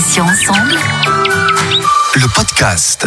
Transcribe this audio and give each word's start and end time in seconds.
Passion 0.00 0.24
ensemble. 0.24 0.78
Le 2.14 2.34
podcast. 2.34 3.06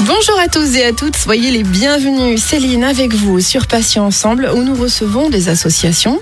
Bonjour 0.00 0.38
à 0.38 0.48
tous 0.48 0.74
et 0.76 0.86
à 0.86 0.92
toutes, 0.94 1.16
soyez 1.16 1.50
les 1.50 1.64
bienvenus. 1.64 2.42
Céline 2.42 2.82
avec 2.82 3.12
vous 3.12 3.40
sur 3.40 3.66
Patients 3.66 4.06
Ensemble 4.06 4.50
où 4.54 4.62
nous 4.62 4.74
recevons 4.74 5.28
des 5.28 5.50
associations, 5.50 6.18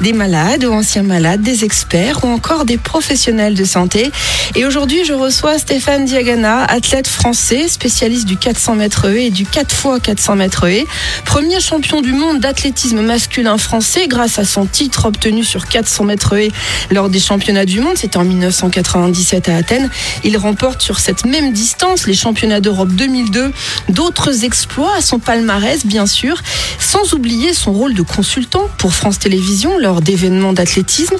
des 0.00 0.12
malades 0.12 0.64
ou 0.64 0.72
anciens 0.72 1.02
malades, 1.02 1.42
des 1.42 1.64
experts 1.64 2.24
ou 2.24 2.28
encore 2.28 2.64
des 2.64 2.78
professionnels 2.78 3.54
de 3.54 3.64
santé. 3.64 4.10
Et 4.54 4.64
aujourd'hui, 4.64 5.04
je 5.04 5.12
reçois 5.12 5.58
Stéphane 5.58 6.04
Diagana, 6.04 6.64
athlète 6.64 7.06
français, 7.06 7.68
spécialiste 7.68 8.26
du 8.26 8.36
400 8.36 8.76
mètres 8.76 9.08
haies 9.08 9.26
et 9.26 9.30
du 9.30 9.46
4 9.46 9.70
x 9.70 10.02
400 10.02 10.36
mètres 10.36 10.64
haies, 10.64 10.84
premier 11.24 11.60
champion 11.60 12.00
du 12.00 12.12
monde 12.12 12.40
d'athlétisme 12.40 13.00
masculin 13.00 13.58
français 13.58 14.06
grâce 14.08 14.38
à 14.38 14.44
son 14.44 14.66
titre 14.66 15.06
obtenu 15.06 15.44
sur 15.44 15.66
400 15.66 16.04
mètres 16.04 16.34
haies 16.34 16.52
lors 16.90 17.08
des 17.08 17.20
championnats 17.20 17.64
du 17.64 17.80
monde, 17.80 17.96
c'était 17.96 18.16
en 18.16 18.24
1997 18.24 19.48
à 19.48 19.56
Athènes. 19.56 19.90
Il 20.24 20.36
remporte 20.36 20.82
sur 20.82 20.98
cette 20.98 21.24
même 21.24 21.52
distance 21.52 22.06
les 22.06 22.14
championnats 22.14 22.60
d'Europe 22.60 22.90
2002, 22.90 23.52
d'autres 23.88 24.44
exploits 24.44 24.94
à 24.96 25.00
son 25.00 25.18
palmarès 25.18 25.86
bien 25.86 26.06
sûr, 26.06 26.42
sans 26.78 27.14
oublier 27.14 27.52
son 27.52 27.72
rôle 27.72 27.94
de 27.94 28.02
consultant 28.02 28.68
pour 28.78 28.94
France 28.94 29.18
Télévisions 29.18 29.78
lors 29.84 30.00
d'événements 30.00 30.54
d'athlétisme. 30.54 31.16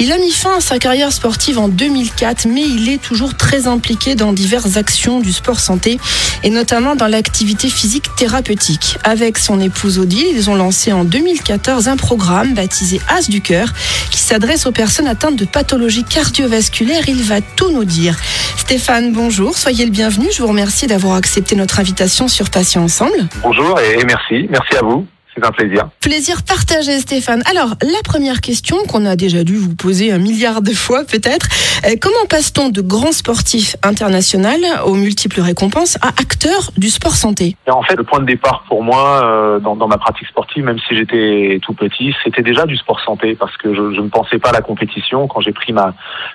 Il 0.00 0.12
a 0.12 0.18
mis 0.18 0.32
fin 0.32 0.56
à 0.56 0.60
sa 0.60 0.78
carrière 0.78 1.12
sportive 1.12 1.58
en 1.58 1.68
2004, 1.68 2.46
mais 2.46 2.62
il 2.62 2.88
est 2.88 3.00
toujours 3.00 3.36
très 3.36 3.68
impliqué 3.68 4.16
dans 4.16 4.32
diverses 4.32 4.76
actions 4.76 5.20
du 5.20 5.32
sport 5.32 5.60
santé 5.60 5.98
et 6.42 6.50
notamment 6.50 6.96
dans 6.96 7.06
l'activité 7.06 7.68
physique 7.68 8.06
thérapeutique. 8.16 8.98
Avec 9.04 9.38
son 9.38 9.60
épouse 9.60 10.00
Odile, 10.00 10.26
ils 10.32 10.50
ont 10.50 10.56
lancé 10.56 10.92
en 10.92 11.04
2014 11.04 11.86
un 11.86 11.96
programme 11.96 12.54
baptisé 12.54 13.00
As 13.08 13.28
du 13.28 13.40
cœur 13.40 13.68
qui 14.10 14.18
s'adresse 14.18 14.66
aux 14.66 14.72
personnes 14.72 15.06
atteintes 15.06 15.36
de 15.36 15.44
pathologies 15.44 16.04
cardiovasculaires. 16.04 17.08
Il 17.08 17.22
va 17.22 17.40
tout 17.40 17.70
nous 17.70 17.84
dire. 17.84 18.16
Stéphane, 18.56 19.12
bonjour, 19.12 19.56
soyez 19.56 19.84
le 19.84 19.92
bienvenu. 19.92 20.26
Je 20.32 20.42
vous 20.42 20.48
remercie 20.48 20.88
d'avoir 20.88 21.14
accepté 21.14 21.54
notre 21.54 21.78
invitation 21.78 22.26
sur 22.26 22.50
Patients 22.50 22.82
Ensemble. 22.82 23.28
Bonjour 23.42 23.78
et 23.80 24.04
merci, 24.04 24.48
merci 24.50 24.76
à 24.76 24.82
vous. 24.82 25.06
C'est 25.40 25.46
un 25.46 25.52
plaisir. 25.52 25.88
Plaisir 26.00 26.42
partagé, 26.42 26.98
Stéphane. 26.98 27.42
Alors, 27.48 27.70
la 27.82 28.02
première 28.04 28.40
question 28.40 28.76
qu'on 28.88 29.06
a 29.06 29.14
déjà 29.14 29.44
dû 29.44 29.56
vous 29.56 29.74
poser 29.76 30.10
un 30.10 30.18
milliard 30.18 30.62
de 30.62 30.72
fois 30.72 31.04
peut-être, 31.04 31.46
euh, 31.86 31.94
comment 32.00 32.26
passe-t-on 32.28 32.70
de 32.70 32.80
grand 32.80 33.12
sportif 33.12 33.76
international 33.84 34.58
aux 34.84 34.94
multiples 34.94 35.40
récompenses 35.40 35.96
à 36.02 36.08
acteur 36.08 36.70
du 36.76 36.88
sport 36.88 37.14
santé? 37.14 37.56
Et 37.66 37.70
en 37.70 37.82
fait, 37.82 37.94
le 37.94 38.02
point 38.02 38.18
de 38.20 38.24
départ 38.26 38.64
pour 38.68 38.82
moi 38.82 39.22
euh, 39.24 39.60
dans, 39.60 39.76
dans 39.76 39.86
ma 39.86 39.98
pratique 39.98 40.26
sportive, 40.26 40.64
même 40.64 40.78
si 40.88 40.96
j'étais 40.96 41.60
tout 41.62 41.72
petit, 41.72 42.12
c'était 42.24 42.42
déjà 42.42 42.66
du 42.66 42.76
sport 42.76 43.00
santé 43.00 43.36
parce 43.38 43.56
que 43.58 43.72
je, 43.74 43.94
je 43.94 44.00
ne 44.00 44.08
pensais 44.08 44.38
pas 44.38 44.48
à 44.48 44.52
la 44.52 44.60
compétition 44.60 45.28
quand 45.28 45.40
j'ai 45.40 45.52
pris 45.52 45.72
ma, 45.72 45.94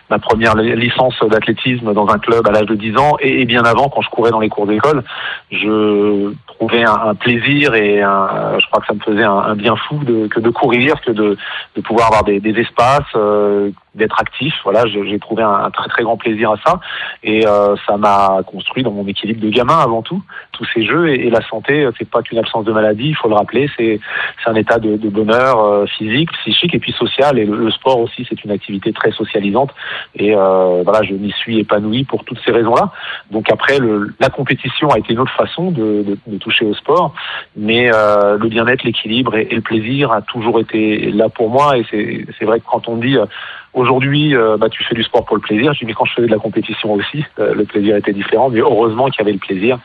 ma 0.10 0.20
première 0.20 0.56
li- 0.56 0.76
licence 0.78 1.16
d'athlétisme 1.30 1.94
dans 1.94 2.08
un 2.08 2.20
club 2.20 2.48
à 2.48 2.52
l'âge 2.52 2.68
de 2.68 2.76
10 2.76 2.96
ans 2.98 3.18
et, 3.20 3.42
et 3.42 3.46
bien 3.46 3.64
avant 3.64 3.90
quand 3.90 4.02
je 4.02 4.10
courais 4.10 4.32
dans 4.32 4.40
les 4.40 4.50
cours 4.50 4.66
d'école, 4.68 5.04
je 5.52 6.32
un 6.72 7.16
plaisir 7.16 7.76
et 7.76 8.02
un, 8.02 8.58
je 8.60 8.66
crois 8.68 8.82
que 8.82 8.88
ça 8.88 8.94
me 8.94 9.00
faisait 9.00 9.24
un, 9.24 9.38
un 9.38 9.56
bien 9.56 9.76
fou 9.76 10.04
de, 10.04 10.28
que 10.28 10.40
de 10.40 10.50
courir, 10.50 11.00
que 11.02 11.12
de, 11.12 11.38
de 11.76 11.82
pouvoir 11.82 12.08
avoir 12.08 12.24
des, 12.24 12.40
des 12.40 12.60
espaces, 12.60 13.04
euh, 13.16 13.72
d'être 13.96 14.20
actif. 14.20 14.54
Voilà, 14.64 14.86
j'ai 14.86 15.20
trouvé 15.20 15.44
un, 15.44 15.70
très 15.72 15.90
très 15.90 16.04
grand 16.04 16.18
plaisir 16.18 16.52
à 16.52 16.58
ça 16.66 16.80
et 17.24 17.46
euh, 17.46 17.76
ça 17.88 17.98
m'a 17.98 18.40
construit 18.46 18.84
dans 18.84 18.92
mon 18.92 19.08
équilibre 19.08 19.42
de 19.42 19.50
gamin 19.50 19.78
avant 19.78 20.02
tout. 20.02 20.22
Tous 20.52 20.66
ces 20.74 20.86
jeux 20.86 21.10
et, 21.10 21.28
et 21.28 21.30
la 21.30 21.42
santé, 21.48 21.84
euh, 21.86 21.92
c'est 21.98 22.10
pas 22.10 22.22
qu'une 22.22 22.40
absence 22.40 22.66
de 22.66 22.72
maladie, 22.72 23.10
il 23.10 23.16
faut 23.16 23.30
le 23.30 23.36
rappeler, 23.36 23.70
c'est 23.78 24.00
c'est 24.44 24.50
un 24.50 24.56
état 24.56 24.80
de, 24.80 24.98
de 24.98 25.10
bonheur 25.10 25.60
euh, 25.60 25.86
physique, 25.86 26.32
psychique 26.40 26.74
et 26.76 26.80
puis 26.80 26.92
social. 26.94 27.38
Et 27.40 27.46
le, 27.46 27.56
le 27.56 27.72
sport 27.72 28.00
aussi, 28.00 28.26
c'est 28.30 28.44
une 28.44 28.52
activité 28.52 28.94
très 28.94 29.12
socialisante. 29.12 29.72
Et 30.16 30.36
euh, 30.36 30.82
voilà, 30.84 31.04
je 31.04 31.14
m'y 31.14 31.32
suis 31.32 31.60
épanoui 31.60 32.04
pour 32.04 32.24
toutes 32.24 32.40
ces 32.46 32.52
raisons-là. 32.52 32.92
Donc 33.32 33.52
après, 33.52 33.80
le, 33.80 34.14
la 34.20 34.30
compétition 34.30 34.90
a 34.90 35.00
été 35.00 35.14
une 35.14 35.20
autre 35.20 35.34
façon 35.36 35.72
de, 35.72 36.04
de, 36.04 36.18
de 36.28 36.38
toucher 36.38 36.66
au 36.66 36.74
sport, 36.74 37.14
mais 37.56 37.92
euh, 37.94 38.38
le 38.38 38.50
bien-être, 38.50 38.84
l'équilibre 38.84 39.36
et, 39.36 39.46
le 39.46 39.62
plaisir 39.62 40.12
a 40.12 40.22
toujours 40.22 40.60
été 40.60 41.12
là 41.12 41.30
pour 41.30 41.50
moi. 41.50 41.78
Et 41.78 41.86
c'est 41.90 42.26
c'est 42.38 42.46
vrai 42.46 42.60
que 42.60 42.66
quand 42.66 42.88
on 42.88 42.98
dit 42.98 43.18
euh, 43.18 43.26
Aujourd'hui, 43.74 44.36
euh, 44.36 44.56
bah, 44.56 44.70
tu 44.70 44.84
fais 44.84 44.94
du 44.94 45.02
sport 45.02 45.26
pour 45.26 45.36
le 45.36 45.42
plaisir. 45.42 45.74
Dis, 45.74 45.86
mais 45.86 45.94
quand 45.94 46.06
je 46.06 46.14
faisais 46.14 46.28
de 46.28 46.32
la 46.32 46.38
compétition 46.38 46.94
aussi, 46.94 47.26
euh, 47.40 47.56
le 47.56 47.66
plaisir 47.66 47.96
était 47.96 48.14
différent. 48.14 48.50
Mais 48.50 48.60
heureusement 48.60 49.08
qu'il 49.08 49.20
y 49.20 49.22
avait 49.22 49.32
le 49.32 49.40
plaisir. 49.40 49.80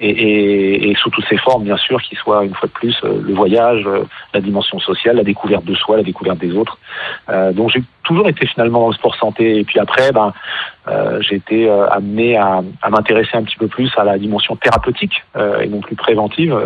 Et, 0.00 0.10
et, 0.10 0.90
et 0.90 0.94
sous 0.96 1.08
toutes 1.10 1.26
ses 1.28 1.36
formes, 1.36 1.62
bien 1.62 1.76
sûr, 1.76 2.02
qu'il 2.02 2.18
soit 2.18 2.44
une 2.44 2.54
fois 2.54 2.66
de 2.66 2.72
plus 2.72 2.96
euh, 3.04 3.22
le 3.22 3.34
voyage, 3.34 3.86
la 4.34 4.40
dimension 4.40 4.80
sociale, 4.80 5.16
la 5.16 5.22
découverte 5.22 5.64
de 5.64 5.74
soi, 5.74 5.98
la 5.98 6.02
découverte 6.02 6.38
des 6.38 6.52
autres. 6.52 6.78
Donc 7.52 7.70
j'ai 7.70 7.82
toujours 8.04 8.28
été 8.28 8.46
finalement 8.46 8.80
dans 8.80 8.88
le 8.88 8.94
sport 8.94 9.14
santé. 9.16 9.58
Et 9.58 9.64
puis 9.64 9.78
après, 9.78 10.10
ben, 10.12 10.32
j'ai 11.20 11.36
été 11.36 11.68
amené 11.68 12.36
à, 12.36 12.62
m'intéresser 12.90 13.36
un 13.36 13.42
petit 13.42 13.56
peu 13.56 13.68
plus 13.68 13.90
à 13.96 14.04
la 14.04 14.18
dimension 14.18 14.56
thérapeutique 14.56 15.24
et 15.60 15.66
non 15.68 15.80
plus 15.80 15.96
préventive 15.96 16.56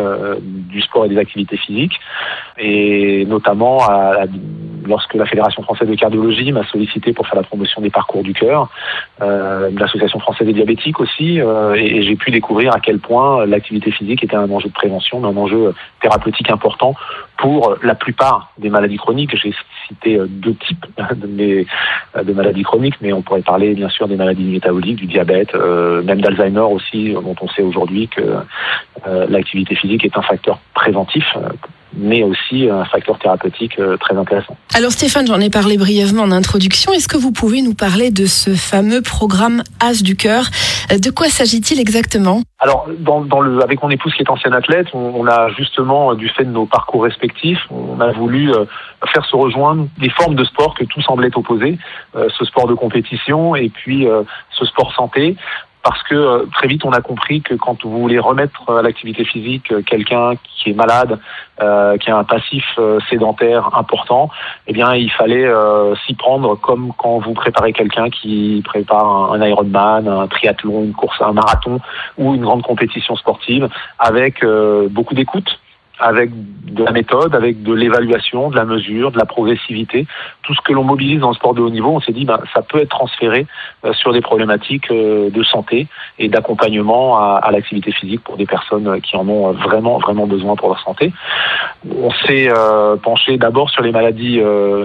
du 0.40 0.80
sport 0.82 1.06
et 1.06 1.08
des 1.08 1.18
activités 1.18 1.56
physiques. 1.56 1.98
Et 2.58 3.24
notamment 3.26 3.78
à 3.88 4.26
lorsque 4.86 5.14
la 5.14 5.26
Fédération 5.26 5.62
française 5.62 5.88
de 5.88 5.94
cardiologie 5.94 6.52
m'a 6.52 6.61
sollicité 6.64 7.12
pour 7.12 7.26
faire 7.26 7.36
la 7.36 7.42
promotion 7.42 7.80
des 7.80 7.90
parcours 7.90 8.22
du 8.22 8.32
cœur, 8.32 8.68
euh, 9.20 9.70
l'Association 9.76 10.18
française 10.18 10.46
des 10.46 10.52
diabétiques 10.52 11.00
aussi, 11.00 11.40
euh, 11.40 11.74
et, 11.74 12.02
j'ai 12.02 12.16
pu 12.16 12.30
découvrir 12.30 12.74
à 12.74 12.80
quel 12.80 12.98
point 12.98 13.46
l'activité 13.46 13.90
physique 13.90 14.24
était 14.24 14.36
un 14.36 14.50
enjeu 14.50 14.68
de 14.68 14.74
prévention, 14.74 15.20
mais 15.20 15.28
un 15.28 15.36
enjeu 15.36 15.74
thérapeutique 16.00 16.50
important 16.50 16.94
pour 17.36 17.76
la 17.82 17.94
plupart 17.94 18.52
des 18.58 18.70
maladies 18.70 18.96
chroniques. 18.96 19.36
J'ai 19.36 19.54
cité 19.88 20.18
euh, 20.18 20.26
deux 20.28 20.54
types 20.54 20.86
de, 21.14 22.32
maladies 22.32 22.62
chroniques, 22.62 22.96
mais 23.00 23.12
on 23.12 23.22
pourrait 23.22 23.42
parler 23.42 23.74
bien 23.74 23.88
sûr 23.88 24.08
des 24.08 24.16
maladies 24.16 24.44
métaboliques, 24.44 24.96
du 24.96 25.06
diabète, 25.06 25.54
même 25.54 26.20
d'Alzheimer 26.20 26.60
aussi, 26.60 27.12
dont 27.12 27.36
on 27.40 27.48
sait 27.48 27.62
aujourd'hui 27.62 28.08
que 28.08 28.22
l'activité 29.28 29.74
physique 29.74 30.04
est 30.04 30.16
un 30.16 30.22
facteur 30.22 30.58
préventif, 30.74 31.24
mais 31.94 32.22
aussi 32.22 32.68
un 32.68 32.84
facteur 32.84 33.18
thérapeutique 33.18 33.78
euh, 33.78 33.96
très 33.96 34.16
intéressant. 34.16 34.56
Alors 34.74 34.92
Stéphane, 34.92 35.26
j'en 35.26 35.40
ai 35.40 35.50
parlé 35.50 35.76
brièvement 35.76 36.22
en 36.22 36.32
introduction. 36.32 36.92
Est-ce 36.92 37.08
que 37.08 37.16
vous 37.16 37.32
pouvez 37.32 37.62
nous 37.62 37.74
parler 37.74 38.10
de 38.10 38.26
ce 38.26 38.54
fameux 38.54 39.02
programme 39.02 39.62
As 39.80 40.02
du 40.02 40.16
cœur? 40.16 40.46
Euh, 40.90 40.98
De 40.98 41.10
quoi 41.10 41.28
s'agit-il 41.28 41.80
exactement? 41.80 42.42
Alors, 42.58 42.86
dans, 42.98 43.22
dans 43.22 43.40
le, 43.40 43.62
avec 43.62 43.82
mon 43.82 43.90
épouse 43.90 44.14
qui 44.14 44.22
est 44.22 44.30
ancienne 44.30 44.54
athlète, 44.54 44.86
on, 44.94 45.12
on 45.16 45.26
a 45.26 45.48
justement, 45.50 46.12
euh, 46.12 46.14
du 46.14 46.28
fait 46.28 46.44
de 46.44 46.50
nos 46.50 46.66
parcours 46.66 47.04
respectifs, 47.04 47.60
on 47.70 48.00
a 48.00 48.12
voulu 48.12 48.52
faire 49.12 49.24
se 49.24 49.36
rejoindre 49.36 49.88
des 49.98 50.10
formes 50.10 50.34
de 50.34 50.44
sport 50.44 50.74
que 50.74 50.84
tout 50.84 51.02
semblait 51.02 51.30
opposer, 51.34 51.78
ce 52.14 52.44
sport 52.44 52.66
de 52.66 52.74
compétition 52.74 53.56
et 53.56 53.68
puis 53.68 54.06
ce 54.50 54.64
sport 54.64 54.94
santé. 54.94 55.36
Parce 55.82 56.02
que 56.04 56.14
euh, 56.14 56.46
très 56.54 56.68
vite, 56.68 56.84
on 56.84 56.92
a 56.92 57.00
compris 57.00 57.42
que 57.42 57.54
quand 57.54 57.84
vous 57.84 57.98
voulez 57.98 58.18
remettre 58.18 58.70
à 58.70 58.82
l'activité 58.82 59.24
physique 59.24 59.72
euh, 59.72 59.82
quelqu'un 59.82 60.34
qui 60.36 60.70
est 60.70 60.74
malade, 60.74 61.18
euh, 61.60 61.96
qui 61.96 62.10
a 62.10 62.16
un 62.16 62.24
passif 62.24 62.64
euh, 62.78 63.00
sédentaire 63.10 63.76
important, 63.76 64.30
eh 64.68 64.72
bien, 64.72 64.94
il 64.94 65.10
fallait 65.10 65.44
euh, 65.44 65.94
s'y 66.06 66.14
prendre 66.14 66.54
comme 66.54 66.92
quand 66.96 67.18
vous 67.18 67.34
préparez 67.34 67.72
quelqu'un 67.72 68.10
qui 68.10 68.62
prépare 68.64 69.32
un, 69.32 69.40
un 69.40 69.46
Ironman, 69.46 70.06
un 70.06 70.28
triathlon, 70.28 70.84
une 70.84 70.92
course, 70.92 71.20
un 71.20 71.32
marathon 71.32 71.80
ou 72.16 72.34
une 72.34 72.42
grande 72.42 72.62
compétition 72.62 73.16
sportive, 73.16 73.68
avec 73.98 74.44
euh, 74.44 74.88
beaucoup 74.88 75.14
d'écoute, 75.14 75.58
avec 76.02 76.30
de 76.72 76.84
la 76.84 76.92
méthode, 76.92 77.34
avec 77.34 77.62
de 77.62 77.72
l'évaluation, 77.72 78.50
de 78.50 78.56
la 78.56 78.64
mesure, 78.64 79.10
de 79.10 79.18
la 79.18 79.24
progressivité, 79.24 80.06
tout 80.42 80.54
ce 80.54 80.60
que 80.62 80.72
l'on 80.72 80.84
mobilise 80.84 81.20
dans 81.20 81.28
le 81.28 81.34
sport 81.34 81.54
de 81.54 81.60
haut 81.60 81.70
niveau, 81.70 81.90
on 81.90 82.00
s'est 82.00 82.12
dit 82.12 82.24
ben 82.24 82.38
ça 82.54 82.62
peut 82.62 82.78
être 82.78 82.88
transféré 82.88 83.46
euh, 83.84 83.92
sur 83.92 84.12
des 84.12 84.20
problématiques 84.20 84.90
euh, 84.90 85.30
de 85.30 85.42
santé 85.42 85.86
et 86.18 86.28
d'accompagnement 86.28 87.18
à, 87.18 87.50
l'activité 87.52 87.92
physique 87.92 88.22
pour 88.24 88.36
des 88.36 88.46
personnes 88.46 88.88
euh, 88.88 89.00
qui 89.00 89.16
en 89.16 89.28
ont 89.28 89.52
vraiment 89.52 89.98
vraiment 89.98 90.26
besoin 90.26 90.56
pour 90.56 90.68
leur 90.68 90.80
santé. 90.80 91.12
On 91.84 92.10
s'est 92.26 92.48
penché 93.02 93.36
d'abord 93.36 93.70
sur 93.70 93.82
les 93.82 93.90
maladies 93.90 94.40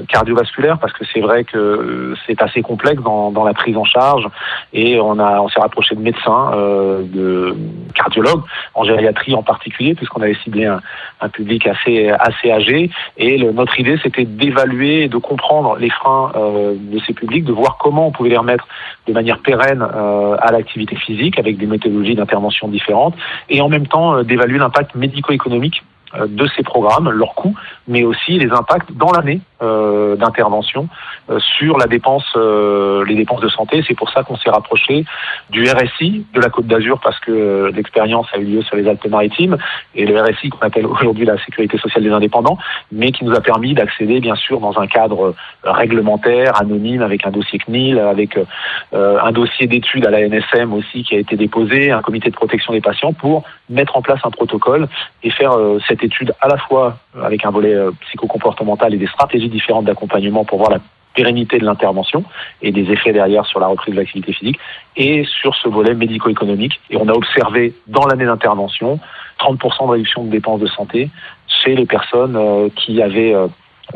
cardiovasculaires 0.09 0.79
parce 0.79 0.93
que 0.93 1.05
c'est 1.13 1.19
vrai 1.19 1.43
que 1.43 2.15
c'est 2.25 2.41
assez 2.41 2.61
complexe 2.61 3.01
dans, 3.03 3.31
dans 3.31 3.43
la 3.43 3.53
prise 3.53 3.77
en 3.77 3.85
charge 3.85 4.27
et 4.73 4.99
on 4.99 5.19
on 5.19 5.49
s'est 5.49 5.59
rapproché 5.59 5.95
de 5.95 6.01
médecins, 6.01 6.51
de 6.55 7.55
cardiologues 7.97 8.43
en 8.73 8.83
gériatrie 8.83 9.33
en 9.33 9.43
particulier 9.43 9.95
puisqu'on 9.95 10.21
avait 10.21 10.37
ciblé 10.43 10.65
un, 10.65 10.81
public 11.29 11.67
assez 11.67 12.09
assez 12.09 12.51
âgé. 12.51 12.89
Et 13.17 13.43
notre 13.51 13.79
idée 13.79 13.99
c'était 14.01 14.25
d'évaluer 14.25 15.03
et 15.03 15.09
de 15.09 15.17
comprendre 15.17 15.77
les 15.77 15.89
freins 15.89 16.31
euh, 16.35 16.75
de 16.77 16.99
ces 17.05 17.13
publics, 17.13 17.43
de 17.43 17.51
voir 17.51 17.77
comment 17.77 18.07
on 18.07 18.11
pouvait 18.11 18.29
les 18.29 18.37
remettre 18.37 18.67
de 19.07 19.13
manière 19.13 19.39
pérenne 19.39 19.81
euh, 19.81 20.37
à 20.39 20.51
l'activité 20.51 20.95
physique 20.95 21.39
avec 21.39 21.57
des 21.57 21.65
méthodologies 21.65 22.15
d'intervention 22.15 22.67
différentes 22.67 23.15
et 23.49 23.61
en 23.61 23.69
même 23.69 23.87
temps 23.87 24.15
euh, 24.15 24.23
d'évaluer 24.23 24.59
l'impact 24.59 24.95
médico-économique 24.95 25.83
de 26.15 26.47
ces 26.55 26.63
programmes, 26.63 27.09
leurs 27.09 27.35
coûts, 27.35 27.55
mais 27.87 28.03
aussi 28.03 28.37
les 28.37 28.49
impacts 28.51 28.91
dans 28.93 29.11
l'année 29.11 29.41
euh, 29.61 30.15
d'intervention 30.15 30.87
euh, 31.29 31.39
sur 31.39 31.77
la 31.77 31.87
dépense, 31.87 32.25
les 32.35 33.15
dépenses 33.15 33.41
de 33.41 33.49
santé. 33.49 33.83
C'est 33.87 33.95
pour 33.95 34.09
ça 34.11 34.23
qu'on 34.23 34.37
s'est 34.37 34.49
rapproché 34.49 35.05
du 35.49 35.63
RSI 35.63 36.25
de 36.33 36.39
la 36.39 36.49
Côte 36.49 36.67
d'Azur 36.67 36.99
parce 36.99 37.19
que 37.19 37.71
l'expérience 37.73 38.27
a 38.33 38.37
eu 38.37 38.43
lieu 38.43 38.61
sur 38.61 38.75
les 38.75 38.87
Alpes-Maritimes 38.87 39.57
et 39.95 40.05
le 40.05 40.19
RSI 40.21 40.49
qu'on 40.49 40.59
appelle 40.59 40.85
aujourd'hui 40.85 41.25
la 41.25 41.43
Sécurité 41.43 41.77
sociale 41.77 42.03
des 42.03 42.11
indépendants, 42.11 42.57
mais 42.91 43.11
qui 43.11 43.25
nous 43.25 43.33
a 43.33 43.41
permis 43.41 43.73
d'accéder 43.73 44.19
bien 44.19 44.35
sûr 44.35 44.59
dans 44.59 44.79
un 44.79 44.87
cadre 44.87 45.33
réglementaire, 45.63 46.61
anonyme, 46.61 47.01
avec 47.01 47.25
un 47.25 47.31
dossier 47.31 47.59
CNIL, 47.59 47.99
avec 47.99 48.37
un 48.93 49.31
dossier 49.31 49.67
d'études 49.67 50.05
à 50.05 50.11
la 50.11 50.27
NSM 50.27 50.73
aussi 50.73 51.03
qui 51.03 51.15
a 51.15 51.19
été 51.19 51.35
déposé, 51.35 51.91
un 51.91 52.01
comité 52.01 52.29
de 52.29 52.35
protection 52.35 52.73
des 52.73 52.81
patients 52.81 53.13
pour 53.13 53.43
mettre 53.69 53.97
en 53.97 54.01
place 54.01 54.19
un 54.23 54.31
protocole 54.31 54.87
et 55.23 55.31
faire 55.31 55.57
cette 55.87 55.96
étude 56.03 56.33
à 56.41 56.47
la 56.47 56.57
fois 56.57 56.97
avec 57.21 57.45
un 57.45 57.51
volet 57.51 57.73
euh, 57.73 57.91
psychocomportemental 58.07 58.93
et 58.93 58.97
des 58.97 59.07
stratégies 59.07 59.49
différentes 59.49 59.85
d'accompagnement 59.85 60.45
pour 60.45 60.59
voir 60.59 60.71
la 60.71 60.79
pérennité 61.13 61.57
de 61.57 61.65
l'intervention 61.65 62.23
et 62.61 62.71
des 62.71 62.91
effets 62.91 63.11
derrière 63.11 63.45
sur 63.45 63.59
la 63.59 63.67
reprise 63.67 63.95
de 63.95 63.99
l'activité 63.99 64.33
physique 64.33 64.59
et 64.95 65.25
sur 65.25 65.55
ce 65.55 65.67
volet 65.67 65.95
médico-économique. 65.95 66.79
Et 66.91 66.97
on 66.97 67.07
a 67.07 67.13
observé 67.13 67.73
dans 67.87 68.05
l'année 68.05 68.25
d'intervention 68.25 68.99
30% 69.39 69.87
de 69.87 69.91
réduction 69.91 70.23
de 70.25 70.29
dépenses 70.29 70.59
de 70.59 70.67
santé 70.67 71.09
chez 71.47 71.75
les 71.75 71.85
personnes 71.85 72.35
euh, 72.35 72.69
qui 72.75 73.01
avaient 73.01 73.33
euh, 73.33 73.47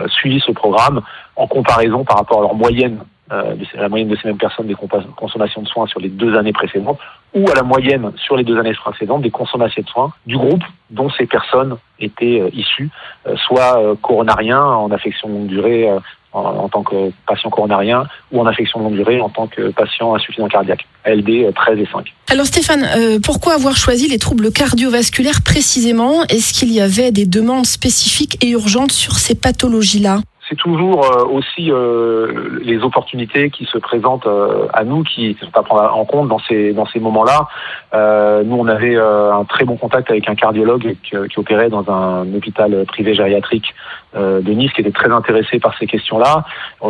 suivi 0.08 0.40
ce 0.40 0.52
programme 0.52 1.02
en 1.36 1.48
comparaison 1.48 2.04
par 2.04 2.18
rapport 2.18 2.40
à 2.40 2.42
leur 2.42 2.56
moyenne 2.56 3.00
euh, 3.32 3.56
la 3.76 3.88
moyenne 3.88 4.10
de 4.10 4.18
ces 4.18 4.28
mêmes 4.28 4.38
personnes 4.38 4.68
des 4.68 4.76
consommations 5.16 5.62
de 5.62 5.68
soins 5.68 5.88
sur 5.88 6.02
les 6.02 6.10
deux 6.10 6.36
années 6.36 6.52
précédentes, 6.52 7.00
ou 7.34 7.50
à 7.50 7.56
la 7.56 7.64
moyenne 7.64 8.12
sur 8.18 8.36
les 8.36 8.44
deux 8.44 8.58
années 8.60 8.74
précédentes 8.74 9.22
des 9.22 9.32
consommations 9.32 9.82
de 9.82 9.88
soins 9.88 10.12
du 10.26 10.36
groupe 10.36 10.64
dont 10.90 11.10
ces 11.12 11.26
personnes 11.28 11.78
étaient 12.00 12.42
euh, 12.42 12.50
issues, 12.52 12.90
euh, 13.28 13.38
soit 13.38 13.80
coronariens 14.02 14.62
en 14.62 14.92
affection 14.92 15.30
longue 15.30 15.48
durée 15.48 15.90
en, 16.34 16.70
tant 16.70 16.84
que 16.84 17.12
patient 17.28 17.50
coronarien 17.50 18.06
ou 18.32 18.42
en 18.42 18.46
affection 18.46 18.80
longue 18.80 18.96
durée 18.96 19.22
en 19.22 19.30
tant 19.30 19.48
que 19.48 19.70
patient 19.72 20.16
insuffisant 20.16 20.48
cardiaque, 20.48 20.86
ALD 21.06 21.54
13 21.54 21.80
et 21.80 21.88
5. 21.92 22.14
Alors 22.30 22.46
Stéphane, 22.46 23.20
pourquoi 23.22 23.54
avoir 23.54 23.76
choisi 23.76 24.08
les 24.08 24.18
troubles 24.18 24.52
cardiovasculaires 24.52 25.42
précisément? 25.44 26.24
Est-ce 26.30 26.54
qu'il 26.54 26.72
y 26.72 26.80
avait 26.80 27.12
des 27.12 27.26
demandes 27.26 27.66
spécifiques 27.66 28.44
et 28.44 28.52
urgentes 28.52 28.94
sur 28.94 29.14
ces 29.14 29.36
pathologies-là? 29.36 30.20
C'est 30.52 30.58
toujours 30.58 31.06
euh, 31.06 31.24
aussi 31.24 31.72
euh, 31.72 32.60
les 32.62 32.84
opportunités 32.84 33.50
qui 33.50 33.64
se 33.66 33.78
présentent 33.78 34.28
euh, 34.28 34.68
à 34.74 34.84
nous 34.84 35.04
qui 35.04 35.38
sont 35.40 35.58
à 35.58 35.64
prendre 35.64 35.96
en 35.96 36.04
compte 36.04 36.28
dans 36.28 36.40
ces 36.40 36.74
dans 36.74 36.86
ces 36.86 37.00
moments-là. 37.00 37.48
nous, 38.44 38.58
on 38.58 38.68
avait 38.68 38.98
un 38.98 39.46
très 39.46 39.64
bon 39.64 39.78
contact 39.78 40.12
avec 40.12 40.28
un 40.28 40.36
cardiologue 40.36 40.96
qui, 41.04 41.16
qui 41.30 41.40
opérait 41.40 41.70
dans 41.70 41.90
un 41.90 42.34
hôpital 42.34 42.86
privé 42.86 43.16
gériatrique 43.16 43.74
de 44.14 44.52
Nice, 44.52 44.72
qui 44.74 44.82
était 44.82 44.92
très 44.92 45.12
intéressé 45.12 45.60
par 45.60 45.78
ces 45.78 45.88
questions-là. 45.88 46.44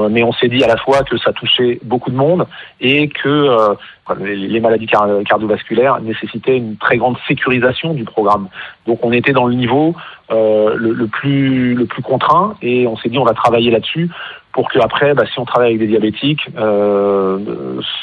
mais 0.10 0.24
on 0.24 0.34
s'est 0.34 0.48
dit 0.48 0.64
à 0.64 0.68
la 0.68 0.78
fois 0.78 1.04
que 1.04 1.18
ça 1.18 1.34
touchait 1.34 1.80
beaucoup 1.84 2.10
de 2.10 2.16
monde 2.16 2.48
et 2.80 3.10
que 3.10 3.76
les 4.20 4.60
maladies 4.60 4.88
cardiovasculaires 4.88 6.02
nécessitaient 6.02 6.58
une 6.58 6.78
très 6.78 6.98
grande 6.98 7.18
sécurisation 7.28 7.94
du 7.94 8.04
programme. 8.04 8.48
Donc 8.88 9.06
on 9.06 9.12
était 9.12 9.34
dans 9.34 9.48
le 9.48 9.54
niveau 9.54 9.96
euh, 10.32 10.76
le, 10.78 11.08
plus 11.08 11.74
le 11.74 11.86
plus 11.86 12.02
contraint 12.02 12.56
et 12.62 12.88
on 12.88 12.96
s'est 12.98 13.10
dit 13.10 13.18
on 13.18 13.26
va 13.26 13.34
travailler 13.34 13.70
là-dessus 13.70 14.10
pour 14.54 14.70
que 14.70 14.80
après, 14.80 15.14
bah, 15.14 15.24
si 15.32 15.40
on 15.40 15.46
travaille 15.46 15.70
avec 15.70 15.80
des 15.80 15.88
diabétiques, 15.88 16.48
euh, 16.58 17.38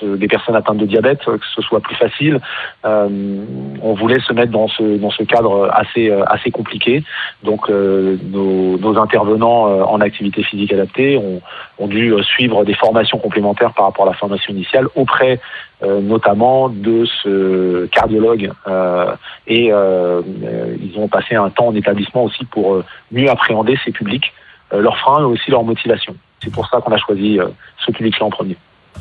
des 0.03 0.29
personnes 0.29 0.57
atteintes 0.57 0.79
de 0.79 0.87
diabète, 0.87 1.25
que 1.25 1.47
ce 1.55 1.63
soit 1.63 1.81
plus 1.81 1.97
facile. 1.97 2.41
Euh, 2.85 3.09
on 3.83 3.95
voulait 3.95 4.21
se 4.21 4.33
mettre 4.33 4.53
dans 4.53 4.69
ce 4.69 4.99
dans 4.99 5.11
ce 5.11 5.23
cadre 5.23 5.71
assez 5.73 6.11
assez 6.27 6.51
compliqué. 6.51 7.03
Donc 7.43 7.69
nos, 7.69 8.79
nos, 8.79 8.99
intervenants 8.99 9.65
en 9.89 10.01
activité 10.01 10.43
physique 10.43 10.73
adaptée 10.73 11.17
ont, 11.17 11.41
ont, 11.79 11.87
dû 11.87 12.13
suivre 12.23 12.65
des 12.65 12.75
formations 12.75 13.19
complémentaires 13.19 13.73
par 13.75 13.87
rapport 13.87 14.07
à 14.07 14.11
la 14.11 14.15
formation 14.15 14.53
initiale 14.53 14.89
auprès 14.95 15.41
notamment 15.83 16.69
de 16.69 17.05
ce 17.23 17.87
cardiologue 17.87 18.51
et 19.47 19.67
ils 19.67 20.95
ont 20.97 21.09
passé 21.09 21.35
un 21.35 21.51
temps 21.51 21.69
en 21.69 21.75
établissement 21.75 22.25
aussi 22.25 22.45
pour 22.47 22.83
mieux 23.13 23.31
appréhender 23.31 23.79
ces 23.85 23.93
publics, 23.93 24.33
leurs 24.73 24.99
freins, 24.99 25.21
mais 25.21 25.27
aussi 25.27 25.51
leurs 25.51 25.65
motivations. 25.65 26.17
C'est 26.43 26.53
pour 26.53 26.69
ça 26.69 26.81
qu'on 26.81 26.93
a 26.93 26.99
choisi 26.99 27.39
euh, 27.39 27.49
ce 27.85 27.93
public-là 27.93 28.27
en 28.27 28.31
premier. 28.31 28.57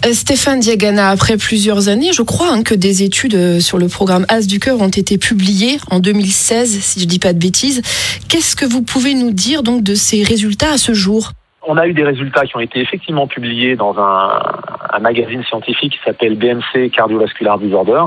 Euh, 0.06 0.14
Stéphane 0.14 0.60
Diagana, 0.60 1.10
après 1.10 1.38
plusieurs 1.38 1.90
années, 1.90 2.12
je 2.14 2.22
crois 2.22 2.52
hein, 2.52 2.64
que 2.64 2.76
des 2.76 3.04
études 3.04 3.36
euh, 3.36 3.60
sur 3.60 3.78
le 3.78 3.88
programme 3.88 4.26
As 4.30 4.48
du 4.48 4.60
cœur 4.60 4.80
ont 4.82 4.90
été 4.90 5.18
publiées 5.18 5.78
en 5.90 6.00
2016, 6.00 6.80
si 6.80 7.00
je 7.00 7.06
ne 7.06 7.10
dis 7.10 7.20
pas 7.20 7.34
de 7.34 7.40
bêtises. 7.40 7.82
Qu'est-ce 8.30 8.56
que 8.56 8.66
vous 8.66 8.84
pouvez 8.84 9.14
nous 9.14 9.32
dire 9.32 9.64
donc 9.64 9.84
de 9.84 9.96
ces 9.96 10.24
résultats 10.24 10.74
à 10.74 10.78
ce 10.78 10.94
jour? 10.94 11.32
On 11.70 11.78
a 11.78 11.88
eu 11.88 11.94
des 11.94 12.04
résultats 12.04 12.46
qui 12.46 12.56
ont 12.56 12.62
été 12.62 12.80
effectivement 12.80 13.28
publiés 13.28 13.76
dans 13.76 13.98
un, 14.00 15.00
magazine 15.02 15.44
scientifique 15.44 15.94
qui 15.94 16.00
s'appelle 16.04 16.36
BMC 16.36 16.90
Cardiovascular 16.92 17.60
Disorder, 17.60 18.04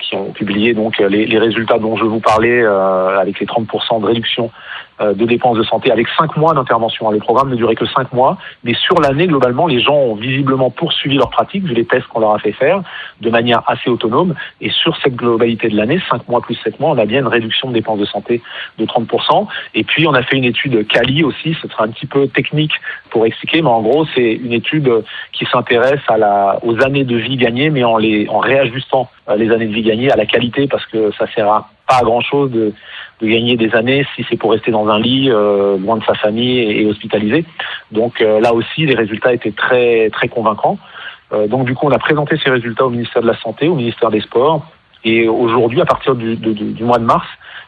qui 0.00 0.16
ont 0.16 0.32
publié 0.32 0.74
donc 0.74 0.98
les, 0.98 1.38
résultats 1.38 1.78
dont 1.78 1.96
je 1.96 2.04
vous 2.04 2.18
parlais 2.18 2.64
avec 2.64 3.38
les 3.38 3.46
30% 3.46 4.00
de 4.00 4.06
réduction 4.06 4.50
de 5.00 5.24
dépenses 5.26 5.58
de 5.58 5.62
santé 5.62 5.90
avec 5.92 6.06
cinq 6.16 6.36
mois 6.36 6.54
d'intervention. 6.54 7.10
Le 7.10 7.18
programme 7.18 7.50
ne 7.50 7.56
durait 7.56 7.74
que 7.74 7.86
cinq 7.86 8.12
mois, 8.12 8.38
mais 8.64 8.74
sur 8.74 8.98
l'année, 9.00 9.26
globalement, 9.26 9.66
les 9.66 9.80
gens 9.80 9.94
ont 9.94 10.14
visiblement 10.14 10.70
poursuivi 10.70 11.16
leur 11.16 11.30
pratique, 11.30 11.64
vu 11.64 11.74
les 11.74 11.84
tests 11.84 12.06
qu'on 12.06 12.20
leur 12.20 12.34
a 12.34 12.38
fait 12.38 12.52
faire, 12.52 12.82
de 13.20 13.30
manière 13.30 13.62
assez 13.66 13.90
autonome. 13.90 14.34
Et 14.60 14.70
sur 14.70 14.96
cette 15.02 15.16
globalité 15.16 15.68
de 15.68 15.76
l'année, 15.76 16.00
cinq 16.10 16.26
mois 16.28 16.40
plus 16.40 16.54
sept 16.56 16.78
mois, 16.80 16.90
on 16.90 16.98
a 16.98 17.04
bien 17.04 17.20
une 17.20 17.26
réduction 17.26 17.68
de 17.68 17.74
dépenses 17.74 17.98
de 17.98 18.06
santé 18.06 18.42
de 18.78 18.86
30%. 18.86 19.46
Et 19.74 19.84
puis, 19.84 20.06
on 20.06 20.14
a 20.14 20.22
fait 20.22 20.36
une 20.36 20.44
étude 20.44 20.86
Cali 20.86 21.24
aussi, 21.24 21.56
ce 21.60 21.68
sera 21.68 21.84
un 21.84 21.88
petit 21.88 22.06
peu 22.06 22.28
technique 22.28 22.72
pour 23.10 23.26
expliquer, 23.26 23.62
mais 23.62 23.68
en 23.68 23.82
gros, 23.82 24.06
c'est 24.14 24.32
une 24.32 24.52
étude 24.52 24.90
qui 25.32 25.46
s'intéresse 25.46 26.00
à 26.08 26.16
la, 26.16 26.58
aux 26.62 26.82
années 26.82 27.04
de 27.04 27.16
vie 27.16 27.36
gagnées, 27.36 27.70
mais 27.70 27.84
en, 27.84 27.96
les, 27.98 28.28
en 28.28 28.38
réajustant 28.38 29.10
euh, 29.28 29.36
les 29.36 29.50
années 29.50 29.66
de 29.66 29.74
vie 29.74 29.82
gagnées 29.82 30.10
à 30.10 30.16
la 30.16 30.26
qualité, 30.26 30.66
parce 30.66 30.86
que 30.86 31.12
ça 31.12 31.26
sert 31.34 31.48
à 31.48 31.70
pas 31.88 32.00
grand 32.02 32.20
chose 32.20 32.50
de, 32.50 32.72
de, 33.20 33.26
gagner 33.26 33.56
des 33.56 33.74
années 33.74 34.06
si 34.14 34.24
c'est 34.28 34.36
pour 34.36 34.52
rester 34.52 34.70
dans 34.70 34.88
un 34.88 34.98
lit 34.98 35.30
euh, 35.30 35.78
loin 35.78 35.96
de 35.96 36.04
sa 36.04 36.14
famille 36.14 36.58
et, 36.58 36.86
hospitalisé. 36.86 37.44
Donc 37.92 38.20
euh, 38.20 38.40
là 38.40 38.52
aussi, 38.52 38.86
les 38.86 38.94
résultats 38.94 39.32
étaient 39.32 39.52
très 39.52 40.10
très 40.10 40.28
convaincants. 40.28 40.78
Euh, 41.32 41.46
donc 41.46 41.66
du 41.66 41.74
coup, 41.74 41.86
on 41.86 41.92
a 41.92 41.98
présenté 41.98 42.36
ces 42.42 42.50
résultats 42.50 42.86
au 42.86 42.90
ministère 42.90 43.22
de 43.22 43.26
la 43.26 43.38
Santé, 43.38 43.68
au 43.68 43.74
ministère 43.74 44.10
des 44.10 44.20
Sports. 44.20 44.66
Et 45.04 45.28
aujourd'hui, 45.28 45.80
à 45.80 45.84
partir 45.84 46.16
du, 46.16 46.36
du, 46.36 46.82
mois 46.82 46.98
de 46.98 47.04
mars, 47.04 47.26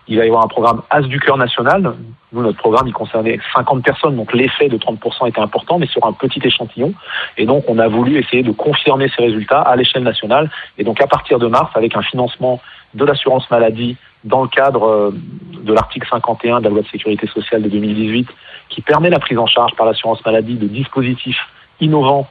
il 0.08 0.18
va 0.18 0.24
y 0.24 0.28
avoir 0.28 0.44
un 0.44 0.48
programme 0.48 0.82
As 0.90 1.02
du 1.02 1.20
cœur 1.20 1.36
national. 1.36 1.94
Nous, 2.32 2.42
notre 2.42 2.58
programme, 2.58 2.88
il 2.88 2.92
concernait 2.92 3.38
50 3.54 3.84
personnes, 3.84 4.16
donc 4.16 4.32
l'effet 4.32 4.68
de 4.68 4.76
30% 4.76 5.28
était 5.28 5.40
important, 5.40 5.78
mais 5.78 5.86
sur 5.86 6.04
un 6.04 6.12
petit 6.12 6.40
échantillon. 6.42 6.94
Et 7.36 7.46
donc, 7.46 7.64
on 7.68 7.78
a 7.78 7.86
voulu 7.86 8.18
essayer 8.18 8.42
de 8.42 8.50
confirmer 8.50 9.08
ces 9.14 9.22
résultats 9.22 9.60
à 9.60 9.76
l'échelle 9.76 10.02
nationale. 10.02 10.50
Et 10.78 10.84
donc, 10.84 11.00
à 11.00 11.06
partir 11.06 11.38
de 11.38 11.46
mars, 11.46 11.70
avec 11.74 11.94
un 11.96 12.02
financement 12.02 12.60
de 12.94 13.04
l'assurance 13.04 13.48
maladie 13.50 13.96
dans 14.24 14.42
le 14.42 14.48
cadre 14.48 14.84
euh, 14.84 15.10
de 15.62 15.72
l'article 15.72 16.06
51 16.08 16.60
de 16.60 16.64
la 16.64 16.70
loi 16.70 16.82
de 16.82 16.88
sécurité 16.88 17.26
sociale 17.28 17.62
de 17.62 17.68
2018 17.68 18.28
qui 18.68 18.82
permet 18.82 19.10
la 19.10 19.18
prise 19.18 19.38
en 19.38 19.46
charge 19.46 19.74
par 19.76 19.86
l'assurance 19.86 20.24
maladie 20.24 20.56
de 20.56 20.66
dispositifs 20.66 21.40
innovants 21.80 22.28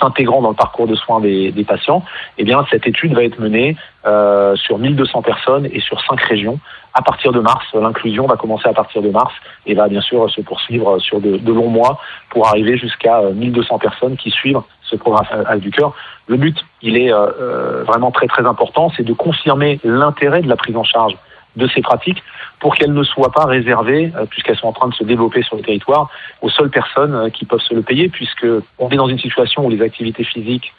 s'intégrant 0.00 0.42
dans 0.42 0.50
le 0.50 0.54
parcours 0.54 0.86
de 0.86 0.94
soins 0.94 1.20
des, 1.20 1.64
patients, 1.66 2.04
eh 2.38 2.44
bien 2.44 2.64
cette 2.70 2.86
étude 2.86 3.14
va 3.14 3.24
être 3.24 3.38
menée 3.38 3.76
euh, 4.06 4.56
sur 4.56 4.78
1200 4.78 5.22
personnes 5.22 5.66
et 5.70 5.80
sur 5.80 6.00
cinq 6.02 6.20
régions. 6.22 6.58
À 6.94 7.02
partir 7.02 7.32
de 7.32 7.40
mars, 7.40 7.66
l'inclusion 7.74 8.26
va 8.26 8.36
commencer 8.36 8.68
à 8.68 8.72
partir 8.72 9.02
de 9.02 9.10
mars 9.10 9.34
et 9.66 9.74
va 9.74 9.88
bien 9.88 10.00
sûr 10.00 10.30
se 10.30 10.40
poursuivre 10.40 10.98
sur 10.98 11.20
de, 11.20 11.36
de 11.36 11.52
longs 11.52 11.68
mois 11.68 12.00
pour 12.30 12.46
arriver 12.46 12.78
jusqu'à 12.78 13.20
1200 13.20 13.78
personnes 13.78 14.16
qui 14.16 14.30
suivent 14.30 14.62
ce 14.82 14.96
programme 14.96 15.26
As 15.46 15.58
du 15.58 15.70
cœur. 15.70 15.92
Le 16.26 16.36
but, 16.36 16.56
il 16.82 16.96
est 16.96 17.12
euh, 17.12 17.26
euh, 17.40 17.84
vraiment 17.84 18.10
très 18.10 18.26
très 18.26 18.46
important, 18.46 18.90
c'est 18.96 19.02
de 19.02 19.12
confirmer 19.12 19.80
l'intérêt 19.84 20.42
de 20.42 20.48
la 20.48 20.56
prise 20.56 20.76
en 20.76 20.84
charge 20.84 21.16
de 21.56 21.66
ces 21.68 21.82
pratiques 21.82 22.22
pour 22.60 22.74
qu'elles 22.74 22.92
ne 22.92 23.02
soient 23.02 23.32
pas 23.32 23.44
réservées, 23.44 24.12
euh, 24.16 24.26
puisqu'elles 24.26 24.56
sont 24.56 24.68
en 24.68 24.72
train 24.72 24.88
de 24.88 24.94
se 24.94 25.04
développer 25.04 25.42
sur 25.42 25.56
le 25.56 25.62
territoire, 25.62 26.10
aux 26.42 26.50
seules 26.50 26.70
personnes 26.70 27.30
qui 27.30 27.44
peuvent 27.44 27.60
se 27.60 27.74
le 27.74 27.82
payer, 27.82 28.08
puisque 28.08 28.46
on 28.78 28.88
est 28.90 28.96
dans 28.96 29.08
une 29.08 29.18
situation 29.18 29.64
où 29.64 29.70
les 29.70 29.82
activités 29.82 30.24
physiques 30.24 30.72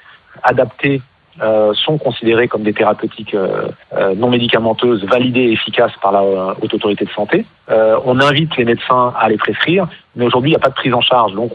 adaptées 0.44 1.02
euh, 1.40 1.72
sont 1.76 2.00
considérées 2.00 2.48
comme 2.48 2.64
des 2.64 2.74
thérapeutiques 2.74 3.36
euh, 3.36 3.68
euh, 3.94 4.16
non 4.16 4.30
médicamenteuses 4.30 5.04
validées 5.06 5.42
et 5.42 5.52
efficaces 5.52 5.92
par 6.02 6.12
la 6.12 6.24
haute 6.24 6.74
autorité 6.74 7.06
de 7.06 7.12
santé. 7.12 7.46
on 8.06 8.20
invite 8.20 8.58
les 8.58 8.66
médecins 8.66 9.14
à 9.20 9.30
les 9.30 9.38
prescrire, 9.38 9.88
mais 10.16 10.26
aujourd'hui 10.26 10.50
il 10.50 10.54
n'y 10.54 10.58
a 10.58 10.60
pas 10.60 10.70
de 10.70 10.74
prise 10.74 10.96
en 10.96 11.02
charge. 11.02 11.34
Donc 11.34 11.52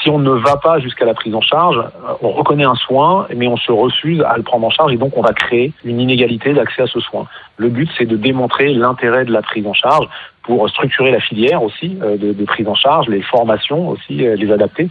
si 0.00 0.08
on 0.08 0.18
ne 0.18 0.30
va 0.30 0.56
pas 0.56 0.78
jusqu'à 0.78 1.04
la 1.04 1.12
prise 1.12 1.34
en 1.34 1.42
charge, 1.42 1.76
on 2.22 2.30
reconnaît 2.30 2.64
un 2.64 2.76
soin, 2.76 3.26
mais 3.36 3.46
on 3.46 3.58
se 3.58 3.70
refuse 3.70 4.22
à 4.22 4.38
le 4.38 4.42
prendre 4.42 4.66
en 4.66 4.70
charge 4.70 4.94
et 4.94 4.96
donc 4.96 5.18
on 5.18 5.22
va 5.22 5.34
créer 5.34 5.74
une 5.84 6.00
inégalité 6.00 6.54
d'accès 6.54 6.82
à 6.82 6.86
ce 6.86 7.00
soin. 7.00 7.26
Le 7.58 7.68
but 7.68 7.90
c'est 7.98 8.06
de 8.06 8.16
démontrer 8.16 8.72
l'intérêt 8.72 9.26
de 9.26 9.32
la 9.32 9.42
prise 9.42 9.66
en 9.66 9.74
charge 9.74 10.08
pour 10.44 10.66
structurer 10.70 11.10
la 11.10 11.20
filière 11.20 11.62
aussi 11.62 11.90
de, 11.90 12.32
de 12.32 12.44
prise 12.44 12.68
en 12.68 12.74
charge, 12.74 13.08
les 13.08 13.22
formations 13.22 13.88
aussi, 13.90 14.14
les 14.14 14.50
adapter 14.50 14.88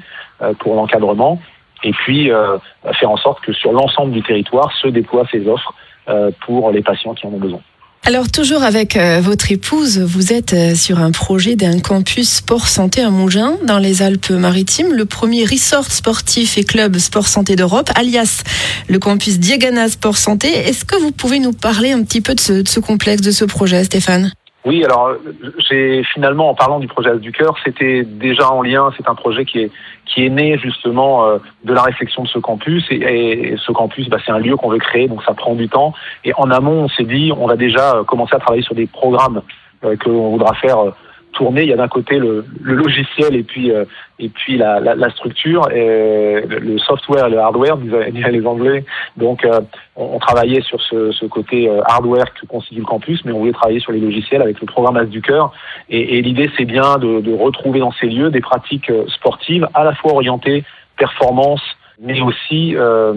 pour 0.60 0.76
l'encadrement 0.76 1.40
et 1.86 1.92
puis 1.92 2.32
euh, 2.32 2.58
faire 3.00 3.12
en 3.12 3.18
sorte 3.18 3.40
que 3.42 3.54
sur 3.54 3.72
l'ensemble 3.72 4.12
du 4.12 4.24
territoire 4.24 4.74
se 4.82 4.88
déploient 4.88 5.28
ces 5.32 5.48
offres 5.48 5.74
euh, 6.10 6.32
pour 6.46 6.72
les 6.72 6.82
patients 6.82 7.14
qui 7.14 7.26
en 7.28 7.30
ont 7.30 7.38
besoin. 7.38 7.62
Alors 8.08 8.30
toujours 8.30 8.64
avec 8.64 8.98
euh, 8.98 9.20
votre 9.20 9.52
épouse, 9.52 10.00
vous 10.00 10.32
êtes 10.34 10.76
sur 10.76 11.00
un 11.00 11.12
projet 11.12 11.56
d'un 11.56 11.80
campus 11.80 12.30
sport 12.30 12.68
santé 12.68 13.02
à 13.02 13.10
Mougins 13.10 13.56
dans 13.66 13.80
les 13.80 14.04
Alpes-Maritimes, 14.04 14.94
le 14.94 15.06
premier 15.06 15.44
resort 15.44 15.86
sportif 15.92 16.58
et 16.58 16.64
club 16.64 16.98
sport 16.98 17.28
santé 17.28 17.56
d'Europe, 17.56 17.90
alias 17.96 18.44
le 18.90 19.00
campus 19.00 19.40
Diagana 19.40 19.88
Sport 19.88 20.18
Santé. 20.18 20.50
Est-ce 20.50 20.86
que 20.86 20.98
vous 20.98 21.12
pouvez 21.12 21.40
nous 21.40 21.54
parler 21.54 21.94
un 21.94 22.04
petit 22.04 22.22
peu 22.22 22.36
de 22.36 22.40
ce 22.40 22.80
complexe, 22.80 23.22
de 23.22 23.32
ce 23.32 23.46
projet, 23.46 23.84
Stéphane? 23.84 24.32
Oui, 24.66 24.84
alors 24.84 25.12
j'ai 25.70 26.04
finalement 26.04 26.50
en 26.50 26.56
parlant 26.56 26.80
du 26.80 26.88
projet 26.88 27.12
As 27.12 27.18
du 27.18 27.32
cœur, 27.32 27.56
c'était 27.64 28.04
déjà 28.04 28.52
en 28.52 28.64
lien. 28.64 28.92
C'est 28.98 29.08
un 29.08 29.14
projet 29.14 29.46
qui 29.46 29.60
est 29.60 29.72
qui 30.06 30.26
est 30.26 30.30
né 30.30 30.58
justement 30.58 31.26
euh, 31.26 31.38
de 31.64 31.74
la 31.74 31.82
réflexion 31.82 32.24
de 32.24 32.28
ce 32.28 32.40
campus 32.40 32.86
et, 32.90 33.56
ce 33.58 33.72
campus, 33.72 34.08
bah, 34.08 34.18
c'est 34.26 34.32
un 34.32 34.40
lieu 34.40 34.56
qu'on 34.56 34.70
veut 34.70 34.80
créer, 34.80 35.08
donc 35.08 35.24
ça 35.24 35.34
prend 35.34 35.56
du 35.56 35.68
temps. 35.68 35.94
Et 36.24 36.34
en 36.38 36.50
amont, 36.52 36.84
on 36.84 36.90
s'est 36.90 37.04
dit, 37.04 37.32
on 37.38 37.48
va 37.48 37.56
déjà 37.56 38.02
commencer 38.08 38.36
à 38.36 38.40
travailler 38.40 38.64
sur 38.64 38.76
des 38.76 38.88
programmes 38.88 39.42
euh, 39.84 39.96
que 39.98 40.10
l'on 40.10 40.32
voudra 40.32 40.54
faire 40.56 40.80
euh, 40.80 40.92
tourner. 41.36 41.64
Il 41.64 41.70
y 41.70 41.74
a 41.74 41.78
d'un 41.78 41.88
côté 41.88 42.18
le, 42.18 42.46
le, 42.62 42.74
logiciel 42.74 43.36
et 43.36 43.44
puis 43.44 43.72
euh, 43.72 43.86
et 44.18 44.30
puis 44.30 44.58
la, 44.58 44.80
la, 44.80 44.96
la 44.96 45.10
structure, 45.12 45.70
et 45.72 46.42
le 46.48 46.78
software 46.80 47.28
et 47.28 47.30
le 47.30 47.40
hardware, 47.40 47.78
disent 47.78 47.94
les 48.32 48.46
Anglais. 48.46 48.86
Donc 49.18 49.46
euh, 49.46 49.60
on, 49.96 50.16
on, 50.16 50.20
travaillait 50.20 50.62
sur 50.62 50.82
ce, 50.82 51.12
ce 51.12 51.26
côté 51.26 51.70
euh, 51.70 51.82
hardware 51.86 52.34
que 52.34 52.46
constitue 52.46 52.80
le 52.80 52.86
campus, 52.86 53.24
mais 53.26 53.32
on 53.34 53.40
voulait 53.40 53.52
travailler 53.52 53.80
sur 53.80 53.92
les 53.92 54.00
logiciels 54.00 54.42
avec 54.42 54.60
le 54.60 54.66
programme 54.66 54.98
As 54.98 55.06
du 55.06 55.22
cœur. 55.22 55.52
Et, 55.90 56.18
et 56.18 56.22
l'idée 56.22 56.50
c'est 56.58 56.66
bien 56.66 56.98
de, 56.98 57.20
de 57.20 57.34
retrouver 57.34 57.80
dans 57.80 57.92
ces 57.92 58.08
lieux 58.08 58.30
des 58.32 58.42
pratiques 58.42 58.92
sportives 59.08 59.68
à 59.74 59.84
la 59.84 59.94
fois 59.94 60.14
orientées 60.14 60.64
performance, 60.98 61.62
mais 62.00 62.20
aussi 62.22 62.76
euh, 62.76 63.14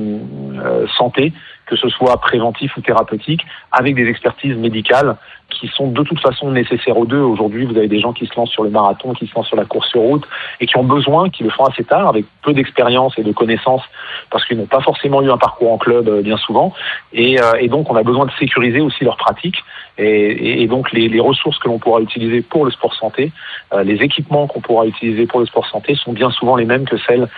euh, 0.65 0.87
santé, 0.97 1.33
que 1.69 1.77
ce 1.77 1.89
soit 1.89 2.17
préventif 2.21 2.77
ou 2.77 2.81
thérapeutique, 2.81 3.43
avec 3.73 3.95
des 3.95 4.09
expertises 4.09 4.57
médicales 4.57 5.17
qui 5.51 5.69
sont 5.69 5.89
de 5.89 6.03
toute 6.03 6.21
façon 6.21 6.51
nécessaires 6.51 6.97
aux 6.97 7.07
deux. 7.07 7.21
Aujourd'hui, 7.21 7.65
vous 7.65 7.77
avez 7.77 7.89
des 7.89 8.01
gens 8.01 8.13
qui 8.13 8.27
se 8.27 8.35
lancent 8.37 8.51
sur 8.51 8.65
le 8.65 8.71
marathon, 8.71 9.13
qui 9.15 9.27
se 9.27 9.35
lancent 9.35 9.49
sur 9.49 9.57
la 9.57 9.65
course 9.65 9.89
sur 9.89 10.01
route 10.01 10.25
et 10.61 10.67
qui 10.67 10.77
ont 10.77 10.85
besoin, 10.85 11.31
qui 11.31 11.43
le 11.43 11.51
font 11.51 11.65
assez 11.65 11.85
tard, 11.85 12.09
avec 12.09 12.27
peu 12.43 12.53
d'expérience 12.53 13.15
et 13.19 13.23
de 13.23 13.33
connaissances, 13.33 13.83
parce 14.31 14.45
qu'ils 14.47 14.59
n'ont 14.59 14.67
pas 14.67 14.81
forcément 14.81 15.23
eu 15.23 15.31
un 15.31 15.39
parcours 15.39 15.73
en 15.73 15.79
club 15.79 16.09
euh, 16.09 16.23
bien 16.23 16.37
souvent. 16.37 16.75
Et, 17.13 17.41
euh, 17.41 17.55
et, 17.59 17.69
donc, 17.69 17.91
on 17.91 17.97
a 17.97 18.03
besoin 18.03 18.27
de 18.27 18.33
sécuriser 18.39 18.81
aussi 18.81 19.05
leurs 19.05 19.17
pratiques. 19.17 19.59
Et, 20.01 20.69
donc, 20.69 20.93
les, 20.93 21.19
ressources 21.19 21.59
que 21.59 21.67
l'on 21.67 21.81
pourra 21.81 22.01
utiliser 22.01 22.41
pour 22.41 22.65
le 22.65 22.71
sport 22.71 22.95
santé, 22.95 23.33
euh, 23.73 23.83
les 23.83 23.97
équipements 23.97 24.47
qu'on 24.47 24.61
pourra 24.61 24.87
utiliser 24.87 25.27
pour 25.27 25.41
le 25.41 25.47
sport 25.47 25.67
santé 25.67 25.97
sont 25.97 26.13
bien 26.13 26.31
souvent 26.31 26.55
les 26.55 26.67
mêmes 26.67 26.85
que 26.85 26.97
celles 26.99 27.29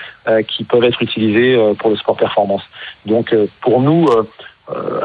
qui 0.46 0.64
peuvent 0.64 0.84
être 0.84 1.02
utilisées 1.02 1.58
pour 1.78 1.90
le 1.90 1.96
sport 1.96 2.16
performance. 2.16 2.62
Donc, 3.06 3.34
pour 3.62 3.80
nous, 3.80 4.06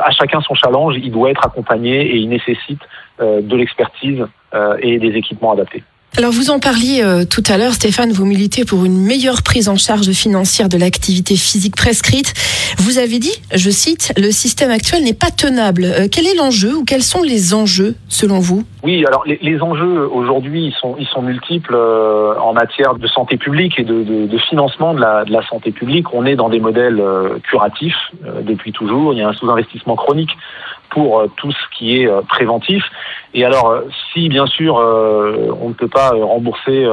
à 0.04 0.12
chacun 0.12 0.42
son 0.42 0.54
challenge, 0.54 0.96
il 0.98 1.12
doit 1.12 1.32
être 1.32 1.46
accompagné 1.46 2.02
et 2.02 2.18
il 2.18 2.30
nécessite 2.30 2.82
euh, 3.20 3.42
de 3.42 3.56
l'expertise 3.56 4.26
euh, 4.54 4.78
et 4.80 5.00
des 5.00 5.16
équipements 5.18 5.54
adaptés. 5.54 5.84
Alors 6.18 6.32
vous 6.32 6.50
en 6.50 6.60
parliez 6.60 7.02
euh, 7.04 7.26
tout 7.26 7.44
à 7.50 7.58
l'heure, 7.58 7.74
Stéphane, 7.74 8.14
vous 8.14 8.26
militez 8.26 8.64
pour 8.64 8.86
une 8.86 8.98
meilleure 8.98 9.44
prise 9.44 9.68
en 9.68 9.76
charge 9.76 10.10
financière 10.12 10.70
de 10.70 10.78
l'activité 10.78 11.36
physique 11.36 11.76
prescrite. 11.76 12.34
Vous 12.78 13.00
avez 13.00 13.20
dit, 13.20 13.34
je 13.54 13.70
cite, 13.70 14.14
le 14.18 14.32
système 14.32 14.72
actuel 14.72 15.04
n'est 15.04 15.14
pas 15.14 15.30
tenable. 15.30 15.84
Euh, 15.84 16.08
quel 16.10 16.26
est 16.26 16.36
l'enjeu 16.36 16.74
ou 16.74 16.86
quels 16.86 17.04
sont 17.04 17.22
les 17.22 17.54
enjeux 17.54 17.96
selon 18.08 18.40
vous? 18.40 18.64
Oui, 18.86 19.04
alors 19.04 19.24
les, 19.26 19.40
les 19.42 19.62
enjeux 19.62 20.08
aujourd'hui, 20.08 20.68
ils 20.68 20.74
sont, 20.80 20.96
ils 21.00 21.08
sont 21.08 21.24
multiples 21.24 21.74
euh, 21.74 22.36
en 22.40 22.54
matière 22.54 22.94
de 22.94 23.08
santé 23.08 23.36
publique 23.36 23.80
et 23.80 23.84
de, 23.84 24.04
de, 24.04 24.28
de 24.28 24.38
financement 24.38 24.94
de 24.94 25.02
la, 25.02 25.26
de 25.26 25.32
la, 25.32 25.42
santé 25.48 25.72
publique. 25.72 26.14
On 26.14 26.24
est 26.24 26.36
dans 26.36 26.50
des 26.50 26.60
modèles 26.60 27.00
euh, 27.00 27.40
curatifs 27.44 27.98
euh, 28.26 28.42
depuis 28.42 28.72
toujours. 28.72 29.14
Il 29.14 29.18
y 29.18 29.24
a 29.24 29.28
un 29.28 29.34
sous-investissement 29.34 29.96
chronique 29.96 30.38
pour 30.90 31.20
euh, 31.20 31.28
tout 31.38 31.52
ce 31.52 31.78
qui 31.78 31.98
est 32.02 32.10
préventif. 32.28 32.84
Et 33.34 33.46
alors, 33.46 33.82
si 34.14 34.30
bien 34.30 34.48
sûr 34.48 34.76
on 34.76 35.70
ne 35.70 35.74
peut 35.74 35.88
pas 35.88 36.12
rembourser 36.12 36.88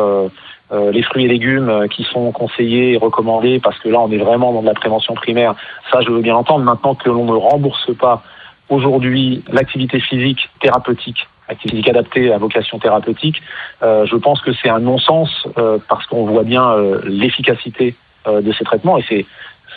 les 0.72 1.02
fruits 1.02 1.24
et 1.24 1.28
légumes 1.28 1.86
qui 1.90 2.02
sont 2.04 2.32
conseillés 2.32 2.94
et 2.94 2.96
recommandés, 2.96 3.60
parce 3.60 3.78
que 3.78 3.88
là 3.88 4.00
on 4.00 4.10
est 4.10 4.18
vraiment 4.18 4.52
dans 4.52 4.62
de 4.62 4.66
la 4.66 4.74
prévention 4.74 5.14
primaire, 5.14 5.54
ça 5.92 6.00
je 6.00 6.10
veux 6.10 6.20
bien 6.20 6.34
entendre. 6.34 6.64
Maintenant 6.64 6.94
que 6.94 7.08
l'on 7.08 7.26
ne 7.26 7.36
rembourse 7.36 7.94
pas 7.94 8.22
aujourd'hui 8.68 9.44
l'activité 9.52 10.00
physique 10.00 10.50
thérapeutique 10.60 11.28
activité 11.48 11.76
physique 11.76 11.88
adaptée 11.88 12.32
à 12.32 12.38
vocation 12.38 12.78
thérapeutique, 12.78 13.42
euh, 13.82 14.06
je 14.06 14.16
pense 14.16 14.40
que 14.40 14.52
c'est 14.52 14.68
un 14.68 14.80
non-sens 14.80 15.30
euh, 15.58 15.78
parce 15.88 16.06
qu'on 16.06 16.26
voit 16.26 16.44
bien 16.44 16.70
euh, 16.70 17.00
l'efficacité 17.04 17.94
de 18.24 18.52
ces 18.52 18.62
traitements 18.62 18.98
et 18.98 19.04
c'est 19.08 19.26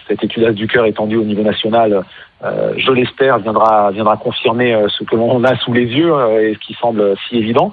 cette 0.07 0.23
étude 0.23 0.49
du 0.51 0.67
cœur 0.67 0.85
étendue 0.85 1.17
au 1.17 1.23
niveau 1.23 1.43
national, 1.43 2.03
euh, 2.43 2.73
je 2.77 2.91
l'espère, 2.91 3.39
viendra, 3.39 3.91
viendra 3.91 4.17
confirmer 4.17 4.73
euh, 4.73 4.87
ce 4.89 5.03
que 5.03 5.15
l'on 5.15 5.43
a 5.43 5.55
sous 5.57 5.73
les 5.73 5.85
yeux 5.85 6.13
euh, 6.13 6.49
et 6.49 6.53
ce 6.53 6.59
qui 6.59 6.73
semble 6.75 7.15
si 7.27 7.37
évident. 7.37 7.71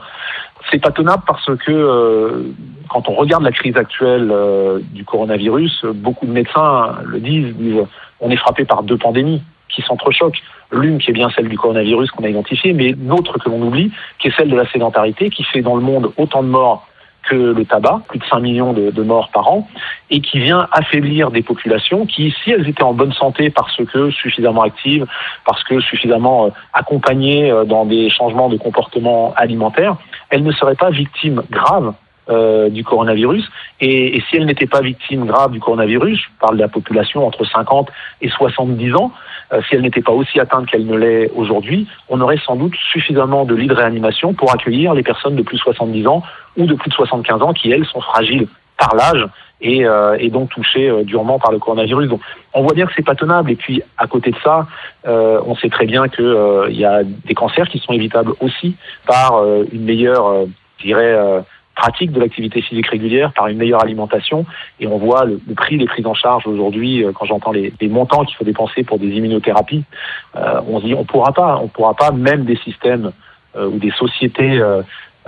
C'est 0.70 0.80
pas 0.80 0.92
tenable 0.92 1.24
parce 1.26 1.50
que 1.56 2.54
quand 2.88 3.08
on 3.08 3.14
regarde 3.14 3.42
la 3.42 3.50
crise 3.50 3.76
actuelle 3.76 4.32
du 4.92 5.04
coronavirus, 5.04 5.86
beaucoup 5.86 6.24
de 6.24 6.30
médecins 6.30 6.98
le 7.04 7.18
disent, 7.18 7.52
disent 7.56 7.84
on 8.20 8.30
est 8.30 8.36
frappé 8.36 8.64
par 8.64 8.84
deux 8.84 8.96
pandémies 8.96 9.42
qui 9.68 9.82
s'entrechoquent. 9.82 10.40
L'une 10.70 10.98
qui 10.98 11.10
est 11.10 11.14
bien 11.14 11.30
celle 11.30 11.48
du 11.48 11.58
coronavirus 11.58 12.12
qu'on 12.12 12.22
a 12.22 12.28
identifiée, 12.28 12.74
mais 12.74 12.94
l'autre 13.04 13.38
que 13.40 13.48
l'on 13.48 13.60
oublie, 13.60 13.90
qui 14.20 14.28
est 14.28 14.36
celle 14.36 14.50
de 14.50 14.56
la 14.56 14.70
sédentarité, 14.70 15.30
qui 15.30 15.42
fait 15.42 15.62
dans 15.62 15.74
le 15.74 15.82
monde 15.82 16.12
autant 16.16 16.44
de 16.44 16.48
morts 16.48 16.86
que 17.28 17.34
le 17.34 17.64
tabac, 17.64 18.02
plus 18.08 18.18
de 18.18 18.24
5 18.24 18.40
millions 18.40 18.72
de, 18.72 19.02
morts 19.02 19.30
par 19.32 19.50
an, 19.50 19.68
et 20.10 20.20
qui 20.20 20.38
vient 20.38 20.68
affaiblir 20.72 21.30
des 21.30 21.42
populations 21.42 22.06
qui, 22.06 22.34
si 22.42 22.50
elles 22.50 22.68
étaient 22.68 22.82
en 22.82 22.94
bonne 22.94 23.12
santé 23.12 23.50
parce 23.50 23.76
que 23.76 24.10
suffisamment 24.10 24.62
actives, 24.62 25.06
parce 25.44 25.62
que 25.64 25.80
suffisamment 25.80 26.46
euh, 26.46 26.50
accompagnées 26.72 27.50
euh, 27.50 27.64
dans 27.64 27.84
des 27.84 28.10
changements 28.10 28.48
de 28.48 28.56
comportement 28.56 29.32
alimentaire, 29.36 29.96
elles 30.30 30.42
ne 30.42 30.52
seraient 30.52 30.74
pas 30.74 30.90
victimes 30.90 31.42
graves 31.50 31.94
euh, 32.32 32.70
du 32.70 32.82
coronavirus. 32.82 33.50
Et, 33.80 34.22
si 34.28 34.36
elles 34.36 34.46
n'étaient 34.46 34.66
pas 34.66 34.80
victimes 34.80 35.26
graves 35.26 35.52
du 35.52 35.60
coronavirus, 35.60 36.18
je 36.18 36.28
parle 36.40 36.56
de 36.56 36.62
la 36.62 36.68
population 36.68 37.26
entre 37.26 37.44
50 37.44 37.90
et 38.22 38.28
70 38.28 38.94
ans, 38.94 39.12
euh, 39.52 39.60
si 39.68 39.74
elle 39.74 39.82
n'était 39.82 40.00
pas 40.00 40.12
aussi 40.12 40.40
atteinte 40.40 40.66
qu'elle 40.66 40.86
ne 40.86 40.96
l'est 40.96 41.30
aujourd'hui, 41.34 41.86
on 42.08 42.20
aurait 42.20 42.38
sans 42.38 42.56
doute 42.56 42.74
suffisamment 42.90 43.44
de 43.44 43.54
lits 43.54 43.66
de 43.66 43.74
réanimation 43.74 44.32
pour 44.32 44.52
accueillir 44.52 44.94
les 44.94 45.02
personnes 45.02 45.36
de 45.36 45.42
plus 45.42 45.56
de 45.56 45.62
70 45.62 46.06
ans 46.06 46.22
ou 46.56 46.64
de 46.64 46.74
plus 46.74 46.88
de 46.88 46.94
75 46.94 47.42
ans 47.42 47.52
qui, 47.52 47.70
elles, 47.70 47.84
sont 47.84 48.00
fragiles 48.00 48.46
par 48.78 48.94
l'âge 48.94 49.26
et, 49.60 49.84
euh, 49.84 50.16
donc 50.30 50.50
touchées 50.50 50.90
durement 51.04 51.38
par 51.38 51.52
le 51.52 51.58
coronavirus. 51.58 52.08
Donc, 52.08 52.20
on 52.54 52.62
voit 52.62 52.74
bien 52.74 52.86
que 52.86 52.92
c'est 52.96 53.04
pas 53.04 53.14
tenable. 53.14 53.50
Et 53.50 53.56
puis, 53.56 53.82
à 53.98 54.06
côté 54.06 54.30
de 54.30 54.38
ça, 54.42 54.66
on 55.04 55.54
sait 55.56 55.68
très 55.68 55.86
bien 55.86 56.08
qu'il 56.08 56.24
euh, 56.24 56.70
y 56.70 56.84
a 56.84 57.02
des 57.04 57.34
cancers 57.34 57.68
qui 57.68 57.78
sont 57.78 57.92
évitables 57.92 58.32
aussi 58.40 58.76
par 59.06 59.44
une 59.72 59.84
meilleure, 59.84 60.46
je 60.78 60.84
dirais, 60.84 61.42
pratique 61.82 62.12
de 62.12 62.20
l'activité 62.20 62.62
physique 62.62 62.88
régulière 62.88 63.32
par 63.32 63.48
une 63.48 63.58
meilleure 63.58 63.82
alimentation. 63.82 64.46
Et 64.80 64.86
on 64.86 64.98
voit 64.98 65.24
le, 65.24 65.40
prix 65.56 65.78
des 65.78 65.86
prises 65.86 66.06
en 66.06 66.14
charge 66.14 66.46
aujourd'hui, 66.46 67.04
quand 67.14 67.26
j'entends 67.26 67.52
les, 67.52 67.72
montants 67.88 68.24
qu'il 68.24 68.36
faut 68.36 68.44
dépenser 68.44 68.84
pour 68.84 68.98
des 68.98 69.08
immunothérapies, 69.08 69.84
on 70.34 70.80
se 70.80 70.86
dit 70.86 70.94
on 70.94 71.04
pourra 71.04 71.32
pas, 71.32 71.58
on 71.62 71.68
pourra 71.68 71.94
pas, 71.94 72.10
même 72.10 72.44
des 72.44 72.56
systèmes 72.56 73.12
ou 73.56 73.78
des 73.78 73.90
sociétés 73.90 74.60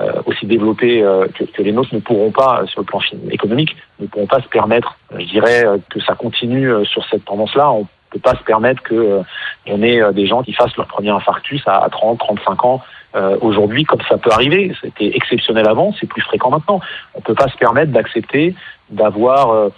euh, 0.00 0.22
aussi 0.26 0.44
développés 0.44 1.04
euh, 1.04 1.28
que, 1.28 1.44
que, 1.44 1.62
les 1.62 1.70
nôtres 1.70 1.94
ne 1.94 2.00
pourront 2.00 2.32
pas, 2.32 2.62
euh, 2.62 2.66
sur 2.66 2.80
le 2.80 2.84
plan 2.84 2.98
économique, 3.30 3.76
ne 4.00 4.08
pourront 4.08 4.26
pas 4.26 4.40
se 4.40 4.48
permettre, 4.48 4.98
je 5.16 5.24
dirais, 5.24 5.62
que 5.88 6.00
ça 6.00 6.16
continue 6.16 6.68
sur 6.84 7.06
cette 7.08 7.24
tendance-là. 7.24 7.70
On 7.70 7.86
peut 8.10 8.18
pas 8.18 8.34
se 8.34 8.42
permettre 8.42 8.82
que 8.82 9.20
on 9.68 9.82
ait 9.84 10.12
des 10.12 10.26
gens 10.26 10.42
qui 10.42 10.52
fassent 10.52 10.76
leur 10.76 10.88
premier 10.88 11.10
infarctus 11.10 11.62
à, 11.66 11.86
30, 11.88 12.18
35 12.18 12.64
ans 12.64 12.82
aujourd'hui, 13.40 13.84
comme 13.84 14.00
ça 14.08 14.18
peut 14.18 14.30
arriver. 14.32 14.74
C'était 14.80 15.16
exceptionnel 15.16 15.68
avant, 15.68 15.94
c'est 16.00 16.06
plus 16.06 16.22
fréquent 16.22 16.50
maintenant. 16.50 16.80
On 17.14 17.20
peut 17.20 17.34
pas 17.34 17.48
se 17.48 17.56
permettre 17.56 17.92
d'accepter 17.92 18.54
d'avoir 18.90 19.70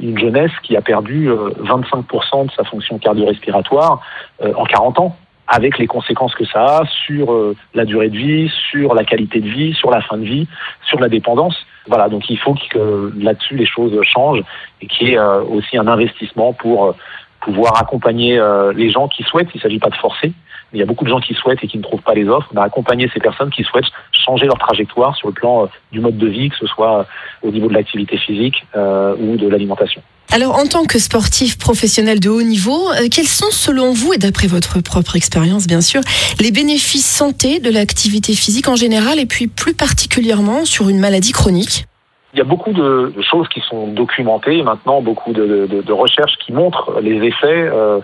une 0.00 0.18
jeunesse 0.18 0.50
qui 0.62 0.76
a 0.76 0.80
perdu 0.80 1.28
25% 1.28 2.46
de 2.46 2.50
sa 2.52 2.64
fonction 2.64 2.98
cardio-respiratoire 2.98 4.00
en 4.42 4.64
40 4.64 4.98
ans 4.98 5.16
avec 5.48 5.78
les 5.78 5.86
conséquences 5.86 6.34
que 6.34 6.44
ça 6.44 6.78
a 6.78 6.86
sur 6.86 7.32
euh, 7.32 7.56
la 7.74 7.84
durée 7.84 8.08
de 8.08 8.16
vie, 8.16 8.52
sur 8.70 8.94
la 8.94 9.04
qualité 9.04 9.40
de 9.40 9.48
vie, 9.48 9.74
sur 9.74 9.90
la 9.90 10.00
fin 10.00 10.18
de 10.18 10.24
vie, 10.24 10.48
sur 10.88 10.98
la 10.98 11.08
dépendance. 11.08 11.56
Voilà, 11.86 12.08
donc 12.08 12.28
il 12.28 12.38
faut 12.38 12.54
que 12.54 13.12
là-dessus 13.16 13.56
les 13.56 13.66
choses 13.66 13.98
changent 14.02 14.42
et 14.80 14.86
qu'il 14.86 15.08
y 15.08 15.12
ait 15.12 15.18
euh, 15.18 15.42
aussi 15.42 15.76
un 15.76 15.86
investissement 15.86 16.52
pour 16.52 16.86
euh, 16.86 16.92
pouvoir 17.40 17.80
accompagner 17.80 18.42
les 18.74 18.90
gens 18.90 19.06
qui 19.06 19.22
souhaitent. 19.22 19.50
Il 19.54 19.58
ne 19.58 19.62
s'agit 19.62 19.78
pas 19.78 19.90
de 19.90 19.94
forcer, 19.94 20.32
il 20.72 20.78
y 20.78 20.82
a 20.82 20.86
beaucoup 20.86 21.04
de 21.04 21.10
gens 21.10 21.20
qui 21.20 21.34
souhaitent 21.34 21.62
et 21.62 21.68
qui 21.68 21.78
ne 21.78 21.82
trouvent 21.82 22.02
pas 22.02 22.14
les 22.14 22.28
offres. 22.28 22.48
On 22.54 22.58
a 22.58 22.64
accompagné 22.64 23.10
ces 23.12 23.20
personnes 23.20 23.50
qui 23.50 23.62
souhaitent 23.62 23.90
changer 24.12 24.46
leur 24.46 24.58
trajectoire 24.58 25.16
sur 25.16 25.28
le 25.28 25.34
plan 25.34 25.68
du 25.92 26.00
mode 26.00 26.18
de 26.18 26.26
vie, 26.26 26.50
que 26.50 26.56
ce 26.56 26.66
soit 26.66 27.06
au 27.42 27.50
niveau 27.50 27.68
de 27.68 27.74
l'activité 27.74 28.18
physique 28.18 28.66
ou 28.74 29.36
de 29.36 29.48
l'alimentation. 29.48 30.02
Alors, 30.32 30.58
en 30.58 30.66
tant 30.66 30.84
que 30.84 30.98
sportif 30.98 31.56
professionnel 31.56 32.20
de 32.20 32.28
haut 32.28 32.42
niveau, 32.42 32.90
euh, 32.90 33.08
quels 33.10 33.26
sont, 33.26 33.50
selon 33.50 33.92
vous, 33.92 34.12
et 34.12 34.18
d'après 34.18 34.48
votre 34.48 34.82
propre 34.82 35.16
expérience, 35.16 35.66
bien 35.66 35.80
sûr, 35.80 36.00
les 36.40 36.50
bénéfices 36.50 37.06
santé 37.06 37.60
de 37.60 37.70
l'activité 37.70 38.34
physique 38.34 38.68
en 38.68 38.76
général 38.76 39.18
et 39.18 39.26
puis 39.26 39.46
plus 39.46 39.74
particulièrement 39.74 40.64
sur 40.64 40.88
une 40.88 40.98
maladie 40.98 41.32
chronique? 41.32 41.86
Il 42.34 42.38
y 42.38 42.42
a 42.42 42.44
beaucoup 42.44 42.72
de, 42.72 43.14
choses 43.30 43.48
qui 43.48 43.60
sont 43.60 43.86
documentées 43.86 44.62
maintenant, 44.62 45.00
beaucoup 45.00 45.32
de, 45.32 45.66
de, 45.70 45.80
de, 45.80 45.92
recherches 45.92 46.36
qui 46.44 46.52
montrent 46.52 47.00
les 47.00 47.16
effets 47.26 47.46
euh, 47.46 48.00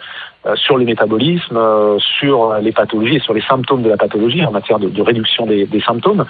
sur 0.57 0.77
le 0.77 0.85
métabolisme, 0.85 1.59
sur 2.19 2.55
les 2.61 2.73
pathologies 2.73 3.17
et 3.17 3.21
sur 3.21 3.35
les 3.35 3.43
symptômes 3.43 3.83
de 3.83 3.89
la 3.89 3.97
pathologie 3.97 4.45
en 4.45 4.51
matière 4.51 4.79
de, 4.79 4.89
de 4.89 5.03
réduction 5.03 5.47
des, 5.47 5.67
des, 5.67 5.81
symptômes. 5.81 6.25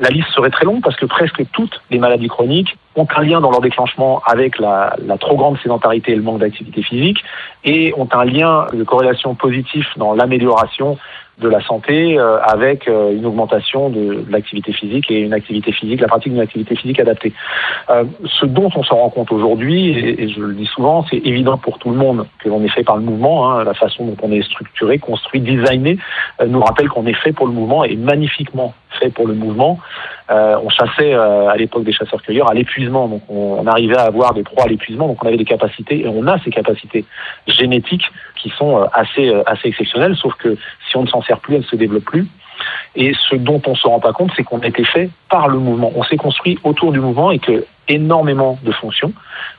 La 0.00 0.08
liste 0.08 0.28
serait 0.30 0.50
très 0.50 0.64
longue 0.64 0.82
parce 0.82 0.96
que 0.96 1.06
presque 1.06 1.44
toutes 1.52 1.80
les 1.90 1.98
maladies 1.98 2.28
chroniques 2.28 2.76
ont 2.96 3.06
un 3.16 3.22
lien 3.22 3.40
dans 3.40 3.50
leur 3.50 3.60
déclenchement 3.60 4.22
avec 4.26 4.58
la, 4.58 4.96
la 5.06 5.16
trop 5.16 5.36
grande 5.36 5.58
sédentarité 5.60 6.12
et 6.12 6.16
le 6.16 6.22
manque 6.22 6.40
d'activité 6.40 6.82
physique 6.82 7.22
et 7.64 7.94
ont 7.96 8.08
un 8.12 8.24
lien 8.24 8.66
de 8.72 8.84
corrélation 8.84 9.34
positif 9.34 9.86
dans 9.96 10.14
l'amélioration 10.14 10.98
de 11.38 11.48
la 11.48 11.60
santé 11.62 12.18
euh, 12.18 12.38
avec 12.42 12.88
euh, 12.88 13.12
une 13.12 13.24
augmentation 13.24 13.88
de, 13.88 14.24
l'activité 14.28 14.72
physique 14.72 15.10
et 15.10 15.20
une 15.20 15.32
activité 15.32 15.72
physique, 15.72 16.00
la 16.00 16.08
pratique 16.08 16.32
d'une 16.32 16.42
activité 16.42 16.76
physique 16.76 17.00
adaptée. 17.00 17.32
Euh, 17.90 18.04
ce 18.26 18.46
dont 18.46 18.70
on 18.74 18.82
se 18.82 18.92
rend 18.92 19.08
compte 19.08 19.32
aujourd'hui, 19.32 19.90
et, 19.90 20.28
je 20.28 20.40
le 20.40 20.54
dis 20.54 20.66
souvent, 20.66 21.04
c'est 21.08 21.16
évident 21.16 21.56
pour 21.56 21.78
tout 21.78 21.90
le 21.90 21.96
monde 21.96 22.26
que 22.40 22.48
l'on 22.48 22.62
est 22.62 22.68
fait 22.68 22.84
par 22.84 22.96
le 22.96 23.02
mouvement, 23.02 23.50
hein, 23.50 23.64
la 23.64 23.74
façon 23.74 24.04
dont 24.04 24.16
on 24.22 24.30
est 24.30 24.42
structuré, 24.42 24.98
construit, 24.98 25.40
designé, 25.40 25.98
euh, 26.40 26.46
nous 26.46 26.60
rappelle 26.60 26.88
qu'on 26.88 27.06
est 27.06 27.16
fait 27.16 27.32
pour 27.32 27.46
le 27.46 27.52
mouvement 27.52 27.84
et 27.84 27.96
magnifiquement 27.96 28.74
fait 29.00 29.10
pour 29.10 29.26
le 29.26 29.34
mouvement. 29.34 29.78
Euh, 30.32 30.56
on 30.62 30.70
chassait 30.70 31.12
euh, 31.12 31.48
à 31.48 31.56
l'époque 31.56 31.84
des 31.84 31.92
chasseurs-cueilleurs 31.92 32.50
à 32.50 32.54
l'épuisement, 32.54 33.06
donc 33.06 33.22
on, 33.28 33.58
on, 33.60 33.66
arrivait 33.66 33.98
à 33.98 34.04
avoir 34.04 34.32
des 34.32 34.42
proies 34.42 34.64
à 34.64 34.68
l'épuisement, 34.68 35.06
donc 35.08 35.22
on 35.22 35.26
avait 35.26 35.36
des 35.36 35.44
capacités 35.44 36.00
et 36.00 36.08
on 36.08 36.26
a 36.26 36.38
ces 36.38 36.50
capacités 36.50 37.04
génétiques 37.46 38.06
qui 38.36 38.48
sont 38.50 38.78
euh, 38.78 38.86
assez 38.92 39.30
assez 39.46 39.68
exceptionnelles, 39.68 40.16
sauf 40.16 40.34
que 40.36 40.56
si 40.88 40.96
on 40.96 41.02
ne 41.02 41.08
s'en 41.08 41.22
sert 41.22 41.38
plus, 41.38 41.56
elles 41.56 41.62
ne 41.62 41.66
se 41.66 41.76
développent 41.76 42.04
plus. 42.04 42.26
Et 42.94 43.12
ce 43.30 43.36
dont 43.36 43.60
on 43.66 43.74
se 43.74 43.86
rend 43.86 44.00
pas 44.00 44.12
compte, 44.12 44.30
c'est 44.36 44.44
qu'on 44.44 44.60
a 44.60 44.66
été 44.66 44.84
fait 44.84 45.10
par 45.30 45.48
le 45.48 45.58
mouvement. 45.58 45.92
On 45.94 46.04
s'est 46.04 46.16
construit 46.16 46.58
autour 46.62 46.92
du 46.92 47.00
mouvement 47.00 47.30
et 47.30 47.38
que 47.38 47.64
énormément 47.88 48.58
de 48.62 48.72
fonctions 48.72 49.12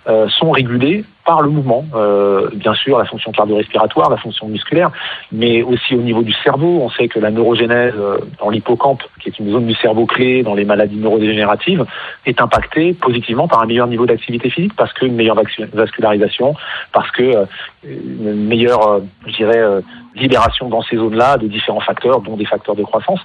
euh, 0.07 0.27
sont 0.29 0.51
régulées 0.51 1.03
par 1.25 1.41
le 1.41 1.49
mouvement. 1.49 1.85
Euh, 1.93 2.49
bien 2.53 2.73
sûr, 2.73 2.97
la 2.97 3.05
fonction 3.05 3.31
cardio-respiratoire, 3.31 4.09
la 4.09 4.17
fonction 4.17 4.47
musculaire, 4.47 4.91
mais 5.31 5.61
aussi 5.61 5.95
au 5.95 6.01
niveau 6.01 6.21
du 6.21 6.33
cerveau. 6.43 6.79
On 6.81 6.89
sait 6.89 7.07
que 7.07 7.19
la 7.19 7.31
neurogénèse 7.31 7.93
euh, 7.97 8.19
dans 8.39 8.49
l'hippocampe, 8.49 9.03
qui 9.19 9.29
est 9.29 9.39
une 9.39 9.51
zone 9.51 9.65
du 9.65 9.75
cerveau 9.75 10.05
clé 10.05 10.43
dans 10.43 10.53
les 10.53 10.65
maladies 10.65 10.97
neurodégénératives, 10.97 11.85
est 12.25 12.41
impactée 12.41 12.93
positivement 12.93 13.47
par 13.47 13.61
un 13.61 13.65
meilleur 13.65 13.87
niveau 13.87 14.05
d'activité 14.05 14.49
physique, 14.49 14.75
parce 14.75 14.91
qu'une 14.93 15.15
meilleure 15.15 15.37
vascularisation, 15.73 16.55
parce 16.91 17.09
que 17.11 17.23
euh, 17.23 17.45
une 17.85 18.47
meilleure, 18.47 18.87
euh, 18.87 18.99
je 19.27 19.33
dirais, 19.33 19.59
euh, 19.59 19.81
libération 20.15 20.69
dans 20.69 20.81
ces 20.81 20.97
zones-là 20.97 21.37
de 21.37 21.47
différents 21.47 21.79
facteurs, 21.79 22.21
dont 22.21 22.37
des 22.37 22.45
facteurs 22.45 22.75
de 22.75 22.83
croissance. 22.83 23.19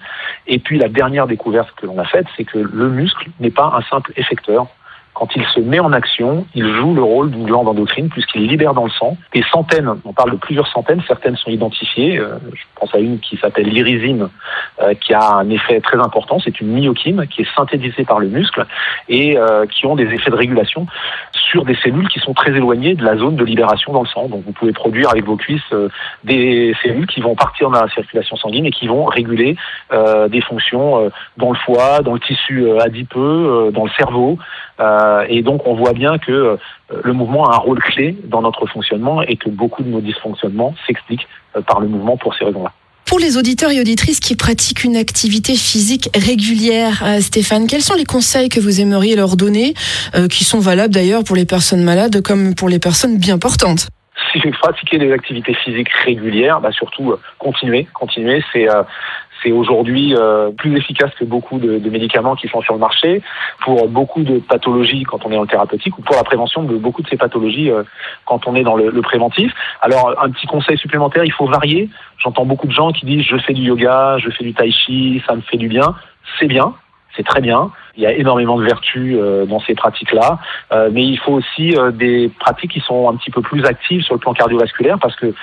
Et 0.46 0.58
puis 0.58 0.78
la 0.78 0.88
dernière 0.88 1.26
découverte 1.26 1.72
que 1.76 1.86
l'on 1.86 1.98
a 1.98 2.04
faite, 2.04 2.26
c'est 2.36 2.44
que 2.44 2.58
le 2.58 2.88
muscle 2.88 3.28
n'est 3.40 3.50
pas 3.50 3.72
un 3.76 3.82
simple 3.82 4.12
effecteur 4.16 4.66
quand 5.18 5.34
il 5.34 5.44
se 5.46 5.58
met 5.58 5.80
en 5.80 5.92
action, 5.92 6.46
il 6.54 6.72
joue 6.76 6.94
le 6.94 7.02
rôle 7.02 7.32
d'une 7.32 7.44
glande 7.44 7.66
endocrine 7.66 8.08
puisqu'il 8.08 8.46
libère 8.46 8.72
dans 8.72 8.84
le 8.84 8.90
sang 8.90 9.16
des 9.34 9.42
centaines, 9.50 9.90
on 10.04 10.12
parle 10.12 10.30
de 10.30 10.36
plusieurs 10.36 10.68
centaines, 10.68 11.02
certaines 11.08 11.36
sont 11.36 11.50
identifiées, 11.50 12.18
euh, 12.18 12.38
je 12.54 12.62
pense 12.76 12.94
à 12.94 12.98
une 12.98 13.18
qui 13.18 13.36
s'appelle 13.36 13.66
l'irisine, 13.66 14.28
euh, 14.80 14.94
qui 14.94 15.14
a 15.14 15.34
un 15.34 15.50
effet 15.50 15.80
très 15.80 15.98
important, 15.98 16.38
c'est 16.38 16.60
une 16.60 16.68
myokine 16.68 17.26
qui 17.26 17.42
est 17.42 17.56
synthétisée 17.56 18.04
par 18.04 18.20
le 18.20 18.28
muscle 18.28 18.64
et 19.08 19.36
euh, 19.36 19.66
qui 19.66 19.86
ont 19.86 19.96
des 19.96 20.04
effets 20.04 20.30
de 20.30 20.36
régulation 20.36 20.86
sur 21.32 21.64
des 21.64 21.74
cellules 21.74 22.08
qui 22.08 22.20
sont 22.20 22.32
très 22.32 22.52
éloignées 22.52 22.94
de 22.94 23.04
la 23.04 23.16
zone 23.16 23.34
de 23.34 23.44
libération 23.44 23.92
dans 23.92 24.02
le 24.02 24.08
sang. 24.08 24.28
Donc 24.28 24.44
vous 24.46 24.52
pouvez 24.52 24.72
produire 24.72 25.10
avec 25.10 25.24
vos 25.24 25.36
cuisses 25.36 25.74
des 26.22 26.76
cellules 26.82 27.06
qui 27.06 27.22
vont 27.22 27.34
partir 27.34 27.70
dans 27.70 27.80
la 27.80 27.88
circulation 27.88 28.36
sanguine 28.36 28.66
et 28.66 28.70
qui 28.70 28.86
vont 28.86 29.06
réguler 29.06 29.56
des 30.28 30.40
fonctions 30.42 31.10
dans 31.38 31.50
le 31.50 31.56
foie, 31.56 32.02
dans 32.02 32.12
le 32.12 32.20
tissu 32.20 32.68
adipeux, 32.80 33.70
dans 33.72 33.84
le 33.84 33.90
cerveau. 33.96 34.38
Et 35.28 35.42
donc 35.42 35.66
on 35.66 35.74
voit 35.74 35.92
bien 35.92 36.18
que 36.18 36.58
le 36.90 37.12
mouvement 37.12 37.50
a 37.50 37.54
un 37.54 37.58
rôle 37.58 37.80
clé 37.80 38.16
dans 38.24 38.42
notre 38.42 38.66
fonctionnement 38.66 39.22
et 39.22 39.36
que 39.36 39.48
beaucoup 39.48 39.82
de 39.82 39.88
nos 39.88 40.00
dysfonctionnements 40.00 40.74
s'expliquent 40.86 41.26
par 41.66 41.80
le 41.80 41.88
mouvement 41.88 42.16
pour 42.16 42.34
ces 42.34 42.44
raisons-là. 42.44 42.72
Pour 43.08 43.18
les 43.18 43.38
auditeurs 43.38 43.70
et 43.70 43.80
auditrices 43.80 44.20
qui 44.20 44.36
pratiquent 44.36 44.84
une 44.84 44.96
activité 44.96 45.54
physique 45.54 46.10
régulière, 46.14 47.02
euh, 47.06 47.20
Stéphane, 47.20 47.66
quels 47.66 47.80
sont 47.80 47.94
les 47.94 48.04
conseils 48.04 48.50
que 48.50 48.60
vous 48.60 48.82
aimeriez 48.82 49.16
leur 49.16 49.36
donner, 49.36 49.72
euh, 50.14 50.28
qui 50.28 50.44
sont 50.44 50.60
valables 50.60 50.92
d'ailleurs 50.92 51.24
pour 51.24 51.34
les 51.34 51.46
personnes 51.46 51.82
malades 51.82 52.20
comme 52.20 52.54
pour 52.54 52.68
les 52.68 52.78
personnes 52.78 53.16
bien 53.16 53.38
portantes? 53.38 53.88
Si 54.30 54.38
vous 54.40 54.50
pratiquez 54.60 54.98
des 54.98 55.10
activités 55.10 55.54
physiques 55.54 55.88
régulières, 56.04 56.60
bah 56.60 56.70
surtout 56.70 57.12
euh, 57.12 57.20
continuer, 57.38 57.88
continuer, 57.94 58.44
c'est 58.52 58.68
euh, 58.68 58.82
c'est 59.42 59.52
aujourd'hui 59.52 60.14
euh, 60.16 60.50
plus 60.50 60.76
efficace 60.76 61.10
que 61.18 61.24
beaucoup 61.24 61.58
de, 61.58 61.78
de, 61.78 61.90
médicaments 61.90 62.34
qui 62.34 62.48
sont 62.48 62.60
sur 62.60 62.74
le 62.74 62.80
marché 62.80 63.22
pour 63.60 63.88
beaucoup 63.88 64.22
de 64.22 64.38
pathologies 64.38 65.04
quand 65.04 65.24
on 65.24 65.32
est 65.32 65.36
en 65.36 65.46
thérapeutique 65.46 65.96
ou 65.98 66.02
pour 66.02 66.16
la 66.16 66.24
prévention 66.24 66.62
de 66.62 66.76
beaucoup 66.76 67.02
de 67.02 67.08
ces 67.08 67.16
pathologies 67.16 67.70
euh, 67.70 67.82
quand 68.26 68.46
on 68.46 68.54
est 68.54 68.62
dans 68.62 68.76
le, 68.76 68.90
le, 68.90 69.02
préventif. 69.02 69.52
Alors 69.80 70.14
un 70.22 70.30
petit 70.30 70.46
conseil 70.46 70.76
supplémentaire, 70.78 71.24
il 71.24 71.32
faut 71.32 71.46
varier. 71.46 71.88
J'entends 72.18 72.44
beaucoup 72.44 72.66
de 72.66 72.72
gens 72.72 72.92
qui 72.92 73.06
disent 73.06 73.22
je 73.22 73.36
fais 73.38 73.54
du 73.54 73.62
yoga, 73.62 74.18
je 74.18 74.30
fais 74.30 74.44
du 74.44 74.54
tai 74.54 74.70
chi, 74.70 75.22
ça 75.26 75.34
me 75.34 75.40
fait 75.42 75.56
du 75.56 75.68
bien. 75.68 75.94
C'est 76.38 76.46
bien, 76.46 76.74
c'est 77.18 77.24
très 77.24 77.40
bien. 77.40 77.70
Il 77.96 78.02
y 78.02 78.06
a 78.06 78.12
énormément 78.12 78.58
de 78.58 78.64
vertus 78.64 79.16
euh, 79.18 79.44
dans 79.44 79.60
ces 79.60 79.74
pratiques-là, 79.74 80.38
euh, 80.72 80.88
mais 80.92 81.04
il 81.04 81.18
faut 81.18 81.32
aussi 81.32 81.76
euh, 81.76 81.90
des 81.90 82.30
pratiques 82.38 82.70
qui 82.70 82.80
sont 82.80 83.08
un 83.10 83.16
petit 83.16 83.30
peu 83.30 83.42
plus 83.42 83.64
actives 83.64 84.02
sur 84.02 84.14
le 84.14 84.20
plan 84.20 84.32
cardiovasculaire, 84.32 84.98
parce 85.00 85.16
que 85.16 85.34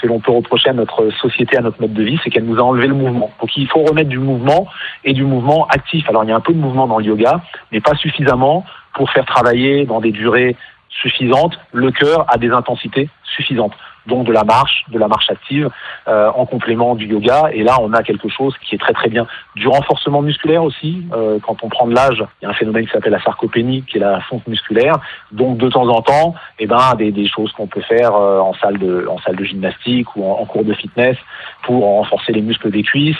que 0.00 0.06
l'on 0.06 0.20
peut 0.20 0.32
reprocher 0.32 0.70
à 0.70 0.72
notre 0.72 1.10
société, 1.20 1.56
à 1.56 1.60
notre 1.60 1.80
mode 1.80 1.94
de 1.94 2.02
vie, 2.02 2.18
c'est 2.22 2.30
qu'elle 2.30 2.44
nous 2.44 2.58
a 2.58 2.62
enlevé 2.62 2.86
le 2.86 2.94
mouvement. 2.94 3.30
Donc 3.40 3.56
il 3.56 3.68
faut 3.68 3.82
remettre 3.82 4.10
du 4.10 4.18
mouvement 4.18 4.66
et 5.04 5.12
du 5.12 5.24
mouvement 5.24 5.66
actif. 5.68 6.08
Alors 6.08 6.24
il 6.24 6.28
y 6.28 6.32
a 6.32 6.36
un 6.36 6.40
peu 6.40 6.52
de 6.52 6.58
mouvement 6.58 6.86
dans 6.86 6.98
le 6.98 7.04
yoga, 7.04 7.40
mais 7.72 7.80
pas 7.80 7.94
suffisamment 7.96 8.64
pour 8.94 9.10
faire 9.10 9.24
travailler 9.24 9.86
dans 9.86 10.00
des 10.00 10.12
durées 10.12 10.56
suffisantes 10.88 11.58
le 11.72 11.90
cœur 11.90 12.26
à 12.32 12.38
des 12.38 12.50
intensités 12.50 13.08
suffisantes 13.24 13.72
donc 14.06 14.26
de 14.26 14.32
la 14.32 14.44
marche, 14.44 14.84
de 14.88 14.98
la 14.98 15.08
marche 15.08 15.30
active 15.30 15.68
euh, 16.08 16.30
en 16.34 16.46
complément 16.46 16.94
du 16.94 17.06
yoga. 17.06 17.50
Et 17.52 17.62
là, 17.62 17.78
on 17.80 17.92
a 17.92 18.02
quelque 18.02 18.28
chose 18.28 18.54
qui 18.58 18.74
est 18.74 18.78
très 18.78 18.92
très 18.92 19.08
bien. 19.08 19.26
Du 19.54 19.68
renforcement 19.68 20.22
musculaire 20.22 20.62
aussi. 20.62 21.04
Euh, 21.12 21.38
quand 21.42 21.62
on 21.62 21.68
prend 21.68 21.86
de 21.86 21.94
l'âge, 21.94 22.24
il 22.40 22.44
y 22.44 22.46
a 22.46 22.50
un 22.50 22.54
phénomène 22.54 22.86
qui 22.86 22.92
s'appelle 22.92 23.12
la 23.12 23.22
sarcopénie, 23.22 23.82
qui 23.82 23.98
est 23.98 24.00
la 24.00 24.20
fonte 24.20 24.46
musculaire. 24.46 24.98
Donc 25.32 25.58
de 25.58 25.68
temps 25.68 25.88
en 25.88 26.02
temps, 26.02 26.34
eh 26.58 26.66
ben 26.66 26.94
des, 26.96 27.12
des 27.12 27.28
choses 27.28 27.52
qu'on 27.52 27.66
peut 27.66 27.82
faire 27.82 28.14
euh, 28.14 28.38
en 28.40 28.54
salle 28.54 28.78
de 28.78 29.06
en 29.08 29.18
salle 29.18 29.36
de 29.36 29.44
gymnastique 29.44 30.14
ou 30.16 30.24
en, 30.24 30.44
cours 30.46 30.64
de 30.64 30.74
fitness 30.74 31.16
pour 31.64 31.84
renforcer 31.84 32.32
les 32.32 32.42
muscles 32.42 32.70
des 32.70 32.82
cuisses 32.82 33.16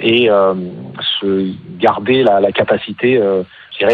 et 0.00 0.28
se 1.20 1.52
garder 1.78 2.24
la, 2.24 2.40
la 2.40 2.50
capacité 2.50 3.20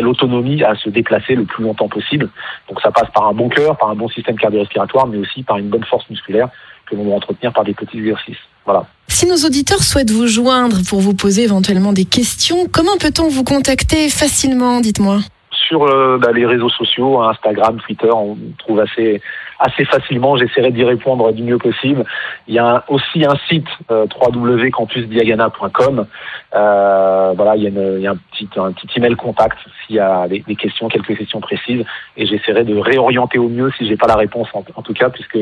l'autonomie 0.01 0.63
à 0.63 0.75
se 0.75 0.89
déplacer 0.89 1.35
le 1.35 1.45
plus 1.45 1.65
longtemps 1.65 1.89
possible. 1.89 2.29
Donc 2.69 2.81
ça 2.81 2.91
passe 2.91 3.11
par 3.15 3.27
un 3.29 3.33
bon 3.33 3.49
cœur, 3.49 3.77
par 3.77 3.91
un 3.91 3.95
bon 3.95 4.09
système 4.09 4.37
cardio-respiratoire, 4.37 5.07
mais 5.07 5.19
aussi 5.19 5.43
par 5.43 5.59
une 5.59 5.69
bonne 5.69 5.85
force 5.85 6.09
musculaire 6.11 6.49
que 6.87 6.97
l'on 6.97 7.05
doit 7.05 7.15
entretenir 7.15 7.53
par 7.53 7.65
des 7.65 7.75
petits 7.75 7.99
exercices. 7.99 8.39
Voilà. 8.65 8.87
Si 9.09 9.27
nos 9.27 9.37
auditeurs 9.37 9.83
souhaitent 9.83 10.11
vous 10.11 10.27
joindre 10.27 10.79
pour 10.89 11.01
vous 11.01 11.15
poser 11.15 11.45
éventuellement 11.45 11.93
des 11.93 12.05
questions, 12.05 12.67
comment 12.73 12.97
peut-on 12.99 13.29
vous 13.29 13.45
contacter 13.45 14.09
facilement 14.09 14.81
Dites-moi? 14.81 15.21
Sur 15.51 15.85
euh, 15.85 16.19
bah, 16.19 16.33
les 16.33 16.47
réseaux 16.47 16.69
sociaux, 16.69 17.23
Instagram, 17.23 17.79
Twitter, 17.87 18.11
on 18.13 18.37
trouve 18.59 18.81
assez 18.81 19.21
assez 19.59 19.85
facilement. 19.85 20.37
J'essaierai 20.37 20.71
d'y 20.71 20.85
répondre 20.85 21.33
du 21.33 21.43
mieux 21.43 21.59
possible. 21.59 22.05
Il 22.49 22.55
y 22.55 22.59
a 22.59 22.85
aussi 22.89 23.25
un 23.25 23.37
site 23.49 23.67
euh, 23.91 24.07
www.campusdiagana.com. 24.21 26.07
Euh, 26.55 27.33
voilà, 27.37 27.57
il 27.57 27.63
y 27.63 27.67
a, 27.67 27.71
une, 27.71 27.95
il 27.97 28.03
y 28.03 28.07
a 28.07 28.13
un 28.13 28.17
petit 28.17 28.49
un 28.57 28.73
petit 28.73 28.89
email 28.97 29.17
contact 29.17 29.59
s'il 29.87 29.97
y 29.97 30.01
a 30.01 30.29
des, 30.29 30.41
des, 30.41 30.57
questions, 30.57 30.89
quelques 30.89 31.17
questions 31.17 31.41
précises, 31.41 31.85
et 32.17 32.27
j'essaierai 32.27 32.65
de 32.65 32.77
réorienter 32.77 33.39
au 33.39 33.49
mieux 33.49 33.71
si 33.77 33.87
j'ai 33.89 33.97
pas 33.97 34.07
la 34.07 34.17
réponse 34.17 34.49
en, 34.55 34.65
en, 34.75 34.83
tout 34.83 34.95
cas, 34.95 35.11
puisque 35.11 35.39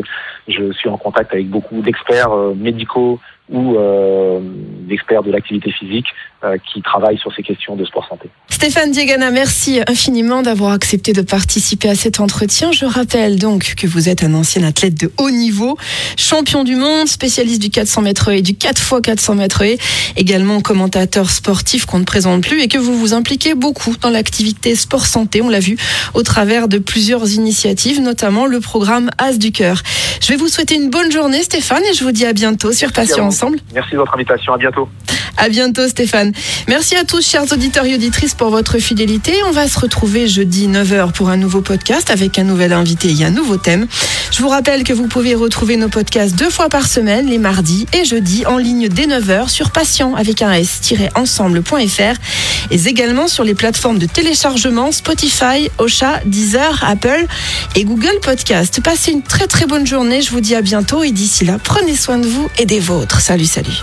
je 0.48 0.72
suis 0.72 0.88
en 0.88 0.96
contact 0.96 1.32
avec 1.32 1.48
beaucoup 1.48 1.80
d'experts 1.82 2.32
euh, 2.32 2.54
médicaux 2.54 3.20
ou 3.50 3.76
euh, 3.76 4.40
d'experts 4.92 5.22
de 5.22 5.32
l'activité 5.32 5.72
physique 5.72 6.06
euh, 6.44 6.56
qui 6.70 6.82
travaillent 6.82 7.18
sur 7.18 7.34
ces 7.34 7.42
questions 7.42 7.76
de 7.76 7.84
sport 7.84 8.06
santé. 8.06 8.28
Stéphane 8.48 8.90
Diagana, 8.90 9.30
merci 9.30 9.80
infiniment 9.88 10.42
d'avoir 10.42 10.72
accepté 10.72 11.12
de 11.12 11.22
participer 11.22 11.88
à 11.88 11.94
cet 11.94 12.20
entretien. 12.20 12.72
Je 12.72 12.84
rappelle 12.84 13.38
donc 13.38 13.74
que 13.76 13.86
vous 13.86 14.08
êtes 14.08 14.22
un 14.22 14.34
ancien 14.34 14.62
athlète 14.64 14.94
de 15.00 15.10
haut 15.18 15.30
niveau, 15.30 15.78
champion 16.18 16.62
du 16.62 16.76
monde, 16.76 17.08
spécialiste 17.08 17.62
du 17.62 17.70
400 17.70 18.02
mètres 18.02 18.28
et 18.30 18.42
du 18.42 18.54
4 18.54 18.76
x 18.76 18.94
400 19.02 19.34
mètres 19.36 19.62
et 19.62 19.78
également 20.16 20.60
commentateur 20.60 21.30
sportif 21.30 21.86
qu'on 21.86 22.00
ne 22.00 22.04
présente 22.04 22.42
plus 22.42 22.60
et 22.60 22.68
que 22.68 22.78
vous 22.78 22.98
vous 22.98 23.14
impliquez 23.14 23.54
beaucoup 23.54 23.96
dans 24.00 24.10
l'activité 24.10 24.74
sport 24.74 25.06
santé. 25.06 25.40
On 25.40 25.48
l'a 25.48 25.60
vu 25.60 25.78
au 26.12 26.22
travers 26.22 26.68
de 26.68 26.78
plusieurs 26.78 27.32
initiatives, 27.32 28.00
notamment 28.00 28.46
le 28.46 28.60
programme 28.60 29.10
As 29.18 29.38
du 29.38 29.52
cœur. 29.52 29.82
Je 30.20 30.28
vais 30.28 30.36
vous 30.36 30.48
souhaiter 30.48 30.74
une 30.74 30.90
bonne 30.90 31.10
journée 31.10 31.42
Stéphane 31.42 31.82
et 31.90 31.94
je 31.94 32.04
vous 32.04 32.12
dis 32.12 32.26
à 32.26 32.32
bientôt 32.32 32.72
sur 32.72 32.92
Patience. 32.92 33.20
ensemble. 33.20 33.58
Merci 33.72 33.92
de 33.92 33.98
votre 33.98 34.14
invitation. 34.14 34.52
À 34.52 34.58
bientôt. 34.58 34.81
À 35.36 35.48
bientôt 35.48 35.88
Stéphane. 35.88 36.32
Merci 36.68 36.94
à 36.94 37.04
tous 37.04 37.26
chers 37.26 37.50
auditeurs 37.50 37.84
et 37.84 37.94
auditrices 37.94 38.34
pour 38.34 38.50
votre 38.50 38.78
fidélité. 38.78 39.32
On 39.48 39.50
va 39.50 39.66
se 39.66 39.78
retrouver 39.78 40.28
jeudi 40.28 40.68
9h 40.68 41.12
pour 41.12 41.30
un 41.30 41.36
nouveau 41.36 41.62
podcast 41.62 42.10
avec 42.10 42.38
un 42.38 42.44
nouvel 42.44 42.72
invité 42.72 43.12
et 43.18 43.24
un 43.24 43.30
nouveau 43.30 43.56
thème. 43.56 43.86
Je 44.30 44.42
vous 44.42 44.48
rappelle 44.48 44.84
que 44.84 44.92
vous 44.92 45.08
pouvez 45.08 45.34
retrouver 45.34 45.76
nos 45.76 45.88
podcasts 45.88 46.36
deux 46.36 46.50
fois 46.50 46.68
par 46.68 46.86
semaine, 46.86 47.26
les 47.26 47.38
mardis 47.38 47.86
et 47.92 48.04
jeudis, 48.04 48.46
en 48.46 48.58
ligne 48.58 48.88
dès 48.88 49.06
9h 49.06 49.48
sur 49.48 49.70
patient 49.70 50.14
avec 50.14 50.42
un 50.42 50.52
s-ensemble.fr 50.52 52.20
et 52.70 52.86
également 52.86 53.26
sur 53.26 53.42
les 53.42 53.54
plateformes 53.54 53.98
de 53.98 54.06
téléchargement 54.06 54.92
Spotify, 54.92 55.70
Ocha, 55.78 56.20
Deezer, 56.26 56.84
Apple 56.86 57.26
et 57.74 57.84
Google 57.84 58.20
Podcast. 58.22 58.80
Passez 58.82 59.12
une 59.12 59.22
très 59.22 59.46
très 59.46 59.66
bonne 59.66 59.86
journée. 59.86 60.22
Je 60.22 60.30
vous 60.30 60.40
dis 60.40 60.54
à 60.54 60.62
bientôt 60.62 61.02
et 61.02 61.10
d'ici 61.10 61.44
là, 61.44 61.58
prenez 61.62 61.96
soin 61.96 62.18
de 62.18 62.26
vous 62.26 62.48
et 62.58 62.66
des 62.66 62.80
vôtres. 62.80 63.20
Salut, 63.20 63.46
salut. 63.46 63.82